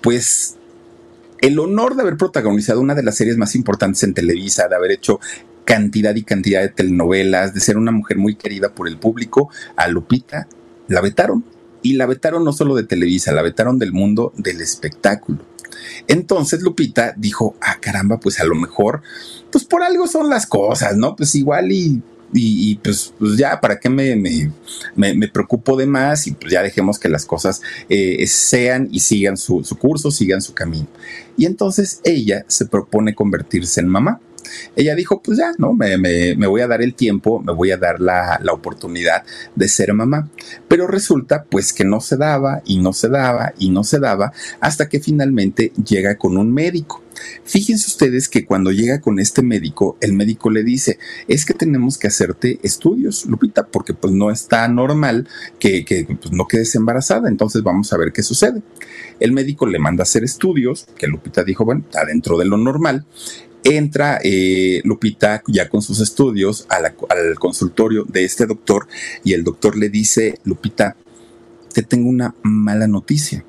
[0.00, 0.56] pues,
[1.40, 4.92] el honor de haber protagonizado una de las series más importantes en Televisa, de haber
[4.92, 5.18] hecho
[5.64, 9.88] cantidad y cantidad de telenovelas, de ser una mujer muy querida por el público, a
[9.88, 10.46] Lupita
[10.88, 11.44] la vetaron.
[11.84, 15.38] Y la vetaron no solo de Televisa, la vetaron del mundo del espectáculo.
[16.08, 19.02] Entonces Lupita dijo, ah, caramba, pues a lo mejor,
[19.50, 21.16] pues por algo son las cosas, ¿no?
[21.16, 22.02] Pues igual y
[22.34, 24.16] y, pues, pues, ya, ¿para qué me,
[24.96, 26.26] me, preocupo de más?
[26.26, 30.40] Y pues ya dejemos que las cosas eh, sean y sigan su, su, curso, sigan
[30.40, 30.86] su camino.
[31.36, 34.20] Y entonces ella se propone convertirse en mamá.
[34.76, 35.72] Ella dijo, pues ya, ¿no?
[35.72, 39.24] Me, me, voy a dar el tiempo, me voy a dar la, la, oportunidad
[39.54, 40.30] de ser mamá.
[40.68, 44.32] Pero resulta pues que no se daba y no se daba y no se daba
[44.60, 47.02] hasta que finalmente llega con un médico.
[47.44, 51.98] Fíjense ustedes que cuando llega con este médico, el médico le dice, es que tenemos
[51.98, 55.28] que hacerte estudios, Lupita, porque pues no está normal
[55.58, 58.62] que, que pues, no quedes embarazada, entonces vamos a ver qué sucede.
[59.20, 62.56] El médico le manda a hacer estudios, que Lupita dijo, bueno, está dentro de lo
[62.56, 63.04] normal,
[63.64, 68.88] entra eh, Lupita ya con sus estudios al consultorio de este doctor
[69.24, 70.96] y el doctor le dice, Lupita,
[71.72, 73.44] te tengo una mala noticia.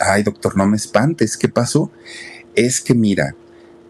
[0.00, 1.90] Ay, doctor, no me espantes, ¿qué pasó?
[2.54, 3.34] Es que mira,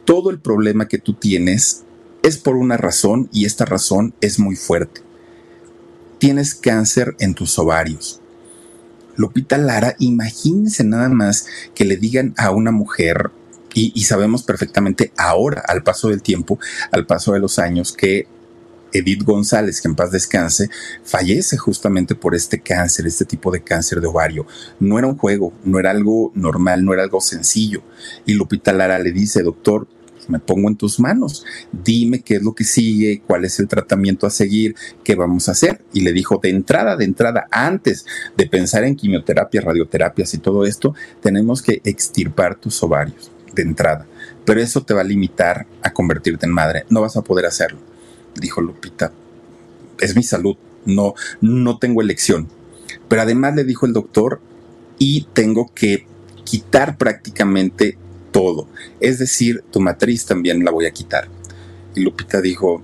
[0.04, 1.84] todo el problema que tú tienes
[2.22, 5.02] es por una razón y esta razón es muy fuerte.
[6.18, 8.20] Tienes cáncer en tus ovarios.
[9.16, 13.30] Lupita Lara, imagínense nada más que le digan a una mujer
[13.74, 16.58] y, sabemos perfectamente ahora, al paso del tiempo,
[16.90, 18.26] al paso de los años, que
[18.92, 20.68] Edith González, que en paz descanse,
[21.04, 24.46] fallece justamente por este cáncer, este tipo de cáncer de ovario.
[24.80, 27.82] No era un juego, no era algo normal, no era algo sencillo.
[28.26, 29.86] Y Lupita Lara le dice, doctor,
[30.28, 34.26] me pongo en tus manos, dime qué es lo que sigue, cuál es el tratamiento
[34.26, 35.82] a seguir, qué vamos a hacer.
[35.92, 38.06] Y le dijo, de entrada, de entrada, antes
[38.36, 44.07] de pensar en quimioterapia, radioterapias y todo esto, tenemos que extirpar tus ovarios de entrada,
[44.44, 46.84] pero eso te va a limitar a convertirte en madre.
[46.90, 47.78] No vas a poder hacerlo,
[48.34, 49.12] dijo Lupita.
[49.98, 52.48] Es mi salud, no, no tengo elección.
[53.09, 54.40] Pero además le dijo el doctor,
[55.01, 56.07] y tengo que
[56.44, 57.96] quitar prácticamente
[58.32, 58.68] todo.
[59.01, 61.26] Es decir, tu matriz también la voy a quitar.
[61.96, 62.82] Y Lupita dijo,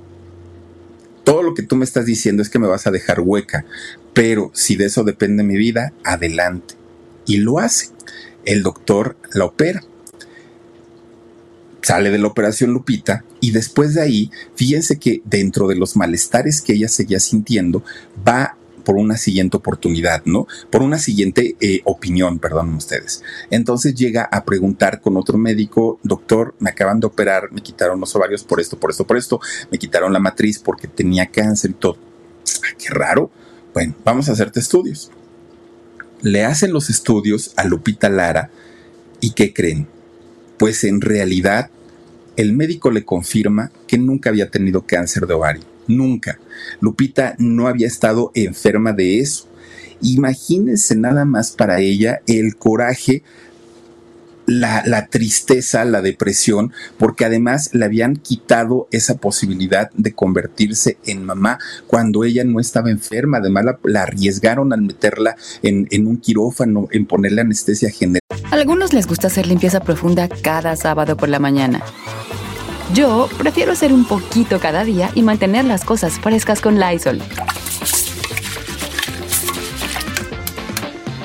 [1.25, 3.67] todo lo que tú me estás diciendo es que me vas a dejar hueca,
[4.15, 6.75] pero si de eso depende mi vida, adelante.
[7.27, 7.91] Y lo hace.
[8.47, 9.83] El doctor la opera
[11.87, 16.61] sale de la operación Lupita y después de ahí, fíjense que dentro de los malestares
[16.61, 17.85] que ella seguía sintiendo,
[18.27, 20.49] va por una siguiente oportunidad, ¿no?
[20.69, 23.23] Por una siguiente eh, opinión, perdón ustedes.
[23.51, 28.17] Entonces llega a preguntar con otro médico, doctor, me acaban de operar, me quitaron los
[28.17, 31.75] ovarios por esto, por esto, por esto, me quitaron la matriz porque tenía cáncer y
[31.75, 31.99] todo.
[32.65, 33.31] Ah, qué raro.
[33.73, 35.13] Bueno, vamos a hacerte estudios.
[36.21, 38.51] Le hacen los estudios a Lupita Lara
[39.21, 39.87] y ¿qué creen?
[40.59, 41.71] Pues en realidad
[42.37, 45.63] el médico le confirma que nunca había tenido cáncer de ovario.
[45.89, 46.39] Nunca.
[46.81, 49.49] Lupita no había estado enferma de eso.
[50.03, 53.23] Imagínense nada más para ella el coraje
[54.47, 61.59] la, tristeza, la depresión, porque además le habían quitado esa posibilidad de convertirse en mamá
[61.87, 63.39] cuando ella no estaba enferma.
[63.39, 68.21] Además la, arriesgaron al meterla en, en, un quirófano, en ponerle anestesia general.
[68.51, 71.83] Algunos les gusta hacer limpieza profunda cada sábado por la mañana.
[72.95, 77.21] Yo prefiero hacer un poquito cada día y mantener las cosas frescas con Lysol.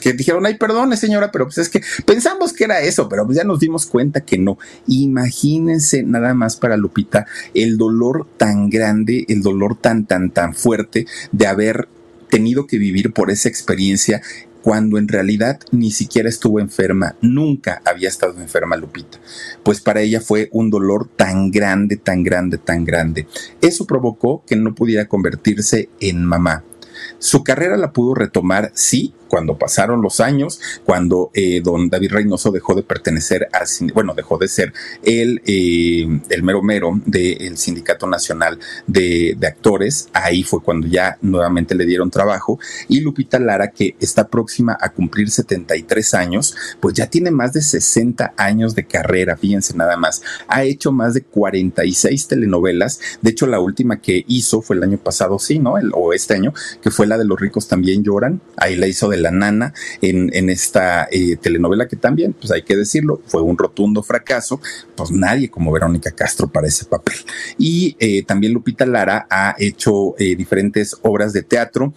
[0.00, 3.36] Que dijeron, ay, perdone señora, pero pues es que pensamos que era eso, pero pues
[3.38, 4.58] ya nos dimos cuenta que no.
[4.86, 11.06] Imagínense nada más para Lupita el dolor tan grande, el dolor tan, tan, tan fuerte
[11.32, 11.88] de haber
[12.28, 14.22] tenido que vivir por esa experiencia
[14.62, 19.18] cuando en realidad ni siquiera estuvo enferma, nunca había estado enferma Lupita,
[19.62, 23.26] pues para ella fue un dolor tan grande, tan grande, tan grande.
[23.62, 26.64] Eso provocó que no pudiera convertirse en mamá.
[27.18, 32.50] Su carrera la pudo retomar, sí, cuando pasaron los años, cuando eh, don David Reynoso
[32.50, 34.74] dejó de pertenecer al, bueno, dejó de ser
[35.04, 41.16] el, eh, el mero mero del Sindicato Nacional de, de, Actores, ahí fue cuando ya
[41.22, 42.58] nuevamente le dieron trabajo,
[42.88, 47.62] y Lupita Lara, que está próxima a cumplir 73 años, pues ya tiene más de
[47.62, 53.46] 60 años de carrera, fíjense nada más, ha hecho más de 46 telenovelas, de hecho
[53.46, 55.78] la última que hizo fue el año pasado, sí, ¿no?
[55.78, 56.52] El, o este año,
[56.82, 60.50] que fue la de Los ricos también lloran, ahí la hizo de la nana en,
[60.50, 64.60] esta eh, telenovela que también, pues hay que decirlo, fue un rotundo fracaso,
[64.96, 67.14] pues nadie como Verónica Castro para ese papel.
[67.58, 71.94] Y eh, también Lupita Lara ha hecho eh, diferentes obras de teatro,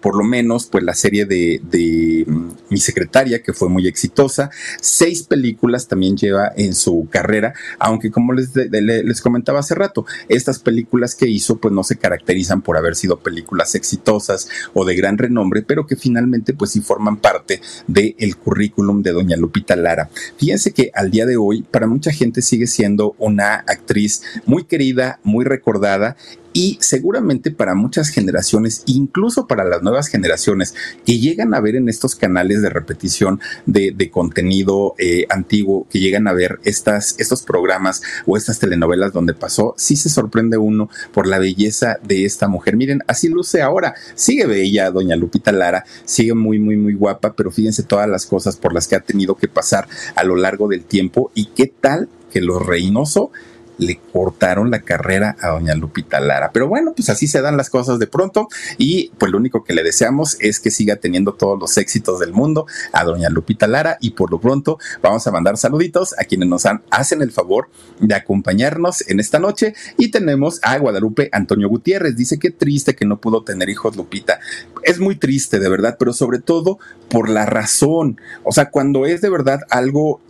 [0.00, 4.50] por lo menos pues la serie de, de mm, Mi secretaria, que fue muy exitosa,
[4.80, 10.58] seis películas también lleva en su carrera, aunque como les, les comentaba hace rato, estas
[10.58, 15.18] películas que hizo pues no se caracterizan por haber sido películas exitosas o de gran
[15.18, 20.10] renombre, pero que finalmente pues sí forman parte del el currículum de doña Lupita Lara.
[20.36, 25.20] Fíjense que al día de hoy para mucha gente sigue siendo una actriz muy querida,
[25.22, 26.16] muy recordada
[26.54, 30.74] y seguramente para muchas generaciones, incluso para las nuevas generaciones
[31.04, 36.28] que llegan a ver en estos canales de repetición de, contenido eh, antiguo, que llegan
[36.28, 41.26] a ver estas, estos programas o estas telenovelas donde pasó, sí se sorprende uno por
[41.26, 42.76] la belleza de esta mujer.
[42.76, 43.94] Miren, así luce ahora.
[44.14, 48.56] Sigue bella doña Lupita Lara, sigue muy, muy, muy guapa, pero fíjense todas las cosas
[48.56, 52.08] por las que ha tenido que pasar a lo largo del tiempo y qué tal
[52.32, 53.32] que lo Reynoso
[53.78, 56.50] le cortaron la carrera a doña Lupita Lara.
[56.52, 58.48] Pero bueno, pues así se dan las cosas de pronto
[58.78, 62.32] y pues lo único que le deseamos es que siga teniendo todos los éxitos del
[62.32, 66.48] mundo a doña Lupita Lara y por lo pronto vamos a mandar saluditos a quienes
[66.48, 67.68] nos han, hacen el favor
[68.00, 72.16] de acompañarnos en esta noche y tenemos a Guadalupe Antonio Gutiérrez.
[72.16, 74.40] Dice que triste que no pudo tener hijos Lupita.
[74.82, 78.20] Es muy triste de verdad, pero sobre todo por la razón.
[78.42, 80.20] O sea, cuando es de verdad algo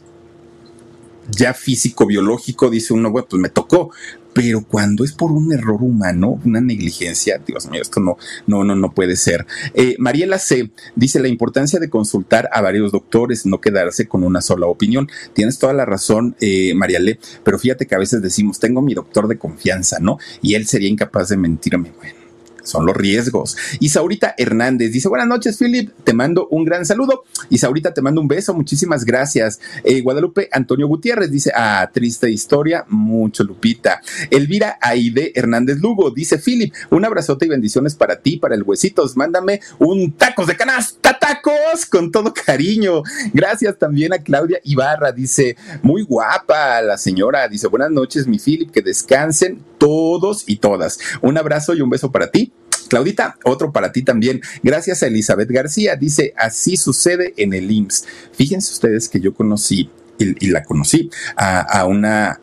[1.31, 3.91] ya físico, biológico, dice uno, bueno, pues me tocó.
[4.33, 8.17] Pero cuando es por un error humano, una negligencia, Dios mío, esto no,
[8.49, 9.47] no, no, no puede ser.
[9.75, 10.73] Eh, Mariela C.
[10.97, 15.09] dice la importancia de consultar a varios doctores, no quedarse con una sola opinión.
[15.35, 16.75] Tienes toda la razón, eh,
[17.45, 20.19] pero fíjate que a veces decimos, tengo mi doctor de confianza, ¿no?
[20.43, 21.93] Y él sería incapaz de mentirme.
[21.97, 22.24] Bueno
[22.65, 23.57] son los riesgos.
[23.79, 27.23] Y Saurita Hernández dice, buenas noches, Philip, te mando un gran saludo.
[27.51, 29.61] Y Saurita te mando un beso, muchísimas gracias.
[29.85, 34.01] Eh, Guadalupe Antonio Gutiérrez dice, ah, triste historia, mucho Lupita.
[34.31, 39.17] Elvira Aide Hernández Lugo dice, Philip, un abrazote y bendiciones para ti, para el Huesitos.
[39.17, 43.03] Mándame un tacos de canasta, tacos, con todo cariño.
[43.33, 48.71] Gracias también a Claudia Ibarra, dice, muy guapa la señora, dice, buenas noches, mi Philip,
[48.71, 50.99] que descansen todos y todas.
[51.21, 52.54] Un abrazo y un beso para ti
[52.89, 54.41] Claudita, otro para ti también.
[54.63, 55.97] Gracias a Elizabeth García.
[55.97, 58.05] Dice, así sucede en el IMSS.
[58.33, 62.41] Fíjense ustedes que yo conocí y, la conocí a, una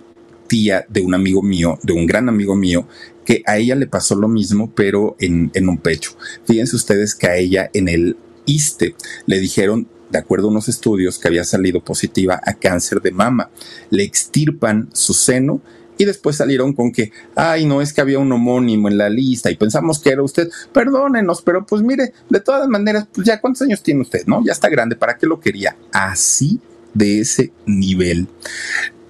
[0.47, 2.87] tía de un amigo mío, de un gran amigo mío,
[3.25, 6.11] que a ella le pasó lo mismo, pero en, en un pecho.
[6.45, 11.17] Fíjense ustedes que a ella en el ISTE le dijeron de acuerdo a unos estudios,
[11.17, 13.49] que había salido positiva a cáncer de mama.
[13.89, 15.61] Le extirpan su seno
[16.01, 19.51] y después salieron con que, ay, no es que había un homónimo en la lista
[19.51, 20.49] y pensamos que era usted.
[20.73, 24.43] Perdónenos, pero pues mire, de todas maneras, pues ya cuántos años tiene usted, ¿no?
[24.43, 25.75] Ya está grande, ¿para qué lo quería?
[25.91, 26.59] Así
[26.95, 28.27] de ese nivel.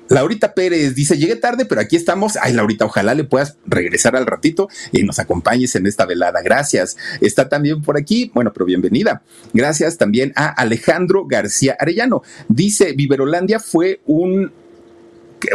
[0.10, 2.38] Laurita Pérez dice, llegué tarde, pero aquí estamos.
[2.42, 6.42] Ay, Laurita, ojalá le puedas regresar al ratito y nos acompañes en esta velada.
[6.42, 6.98] Gracias.
[7.22, 9.22] Está también por aquí, bueno, pero bienvenida.
[9.54, 12.24] Gracias también a Alejandro García Arellano.
[12.50, 14.52] Dice, Viverolandia fue un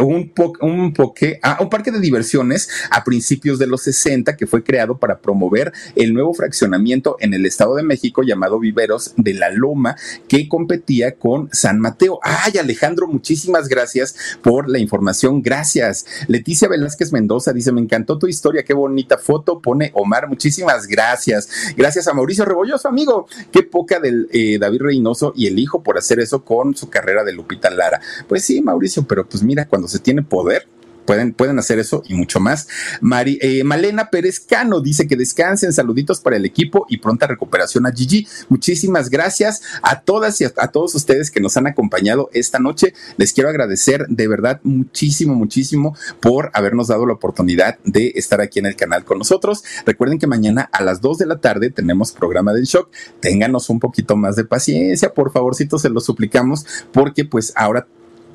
[0.01, 0.31] un,
[0.61, 0.93] un,
[1.41, 5.71] ah, un parque de diversiones a principios de los 60 que fue creado para promover
[5.95, 9.95] el nuevo fraccionamiento en el Estado de México llamado Viveros de la Loma
[10.27, 12.19] que competía con San Mateo.
[12.23, 15.41] Ay, Alejandro, muchísimas gracias por la información.
[15.41, 16.05] Gracias.
[16.27, 20.27] Leticia Velázquez Mendoza dice, me encantó tu historia, qué bonita foto pone Omar.
[20.27, 21.49] Muchísimas gracias.
[21.75, 23.27] Gracias a Mauricio Rebolloso, amigo.
[23.51, 27.23] Qué poca del eh, David Reynoso y el hijo por hacer eso con su carrera
[27.23, 28.01] de Lupita Lara.
[28.27, 30.67] Pues sí, Mauricio, pero pues mira, cuando se tiene poder,
[31.07, 32.67] pueden, pueden hacer eso y mucho más.
[33.01, 37.87] Mari, eh, Malena Pérez Cano dice que descansen, saluditos para el equipo y pronta recuperación
[37.87, 38.27] a Gigi.
[38.49, 42.93] Muchísimas gracias a todas y a, a todos ustedes que nos han acompañado esta noche.
[43.15, 48.59] Les quiero agradecer de verdad muchísimo, muchísimo por habernos dado la oportunidad de estar aquí
[48.59, 49.63] en el canal con nosotros.
[49.85, 52.91] Recuerden que mañana a las 2 de la tarde tenemos programa del shock.
[53.21, 57.87] Ténganos un poquito más de paciencia, por favorcito, se lo suplicamos, porque pues ahora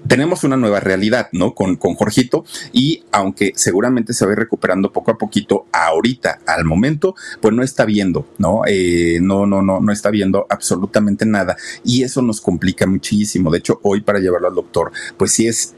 [0.07, 1.55] tenemos una nueva realidad, ¿no?
[1.55, 6.41] Con, con Jorgito y aunque seguramente se va a ir recuperando poco a poquito, ahorita,
[6.47, 8.63] al momento, pues no está viendo, ¿no?
[8.67, 13.51] Eh, no, no, no, no está viendo absolutamente nada y eso nos complica muchísimo.
[13.51, 15.75] De hecho, hoy para llevarlo al doctor, pues sí es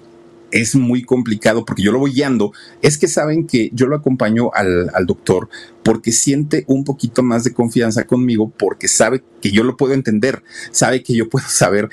[0.55, 2.53] es muy complicado porque yo lo voy guiando.
[2.81, 5.49] Es que saben que yo lo acompaño al, al, doctor
[5.83, 10.45] porque siente un poquito más de confianza conmigo, porque sabe que yo lo puedo entender,
[10.71, 11.91] sabe que yo puedo saber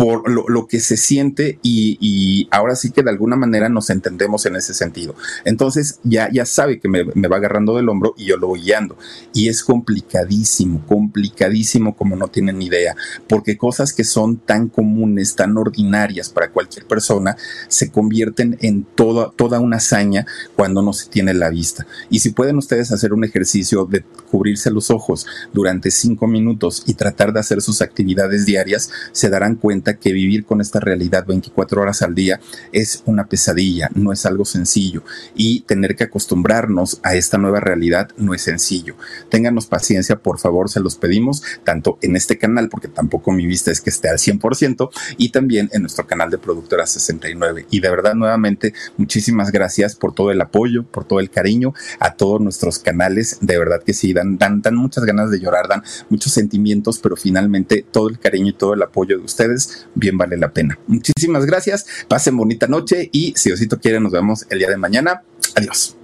[0.00, 4.56] por lo, que se siente y, ahora sí que de alguna manera nos entendemos en
[4.56, 5.14] ese sentido.
[5.44, 8.62] Entonces ya, ya sabe que me, me, va agarrando del hombro y yo lo voy
[8.62, 8.96] guiando.
[9.34, 12.96] Y es complicadísimo, complicadísimo como no tienen idea,
[13.28, 17.36] porque cosas que son tan comunes, tan ordinarias para cualquier persona,
[17.68, 20.24] se convierten en toda, toda una hazaña
[20.56, 21.86] cuando no se tiene la vista.
[22.08, 26.94] Y si pueden ustedes hacer un ejercicio de cubrirse los ojos durante cinco minutos y
[26.94, 31.82] tratar de hacer sus actividades diarias, se darán cuenta que vivir con esta realidad 24
[31.82, 32.40] horas al día
[32.72, 35.02] es una pesadilla, no es algo sencillo
[35.34, 38.96] y tener que acostumbrarnos a esta nueva realidad no es sencillo.
[39.28, 43.70] Ténganos paciencia, por favor, se los pedimos, tanto en este canal, porque tampoco mi vista
[43.70, 47.66] es que esté al 100%, y también en nuestro canal de Productora 69.
[47.70, 52.14] Y de verdad, nuevamente, muchísimas gracias por todo el apoyo, por todo el cariño a
[52.14, 53.38] todos nuestros canales.
[53.40, 57.16] De verdad que sí, dan, dan, dan muchas ganas de llorar, dan muchos sentimientos, pero
[57.16, 60.78] finalmente todo el cariño y todo el apoyo de ustedes bien vale la pena.
[60.86, 65.22] Muchísimas gracias, pasen bonita noche y si Osito quiere nos vemos el día de mañana.
[65.56, 65.96] Adiós.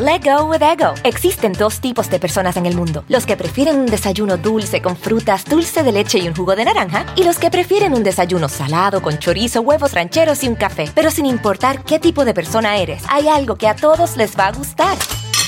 [0.00, 0.94] Let go with ego.
[1.04, 4.96] Existen dos tipos de personas en el mundo: los que prefieren un desayuno dulce con
[4.96, 8.48] frutas, dulce de leche y un jugo de naranja, y los que prefieren un desayuno
[8.48, 10.90] salado con chorizo, huevos rancheros y un café.
[10.94, 14.46] Pero sin importar qué tipo de persona eres, hay algo que a todos les va
[14.46, 14.96] a gustar.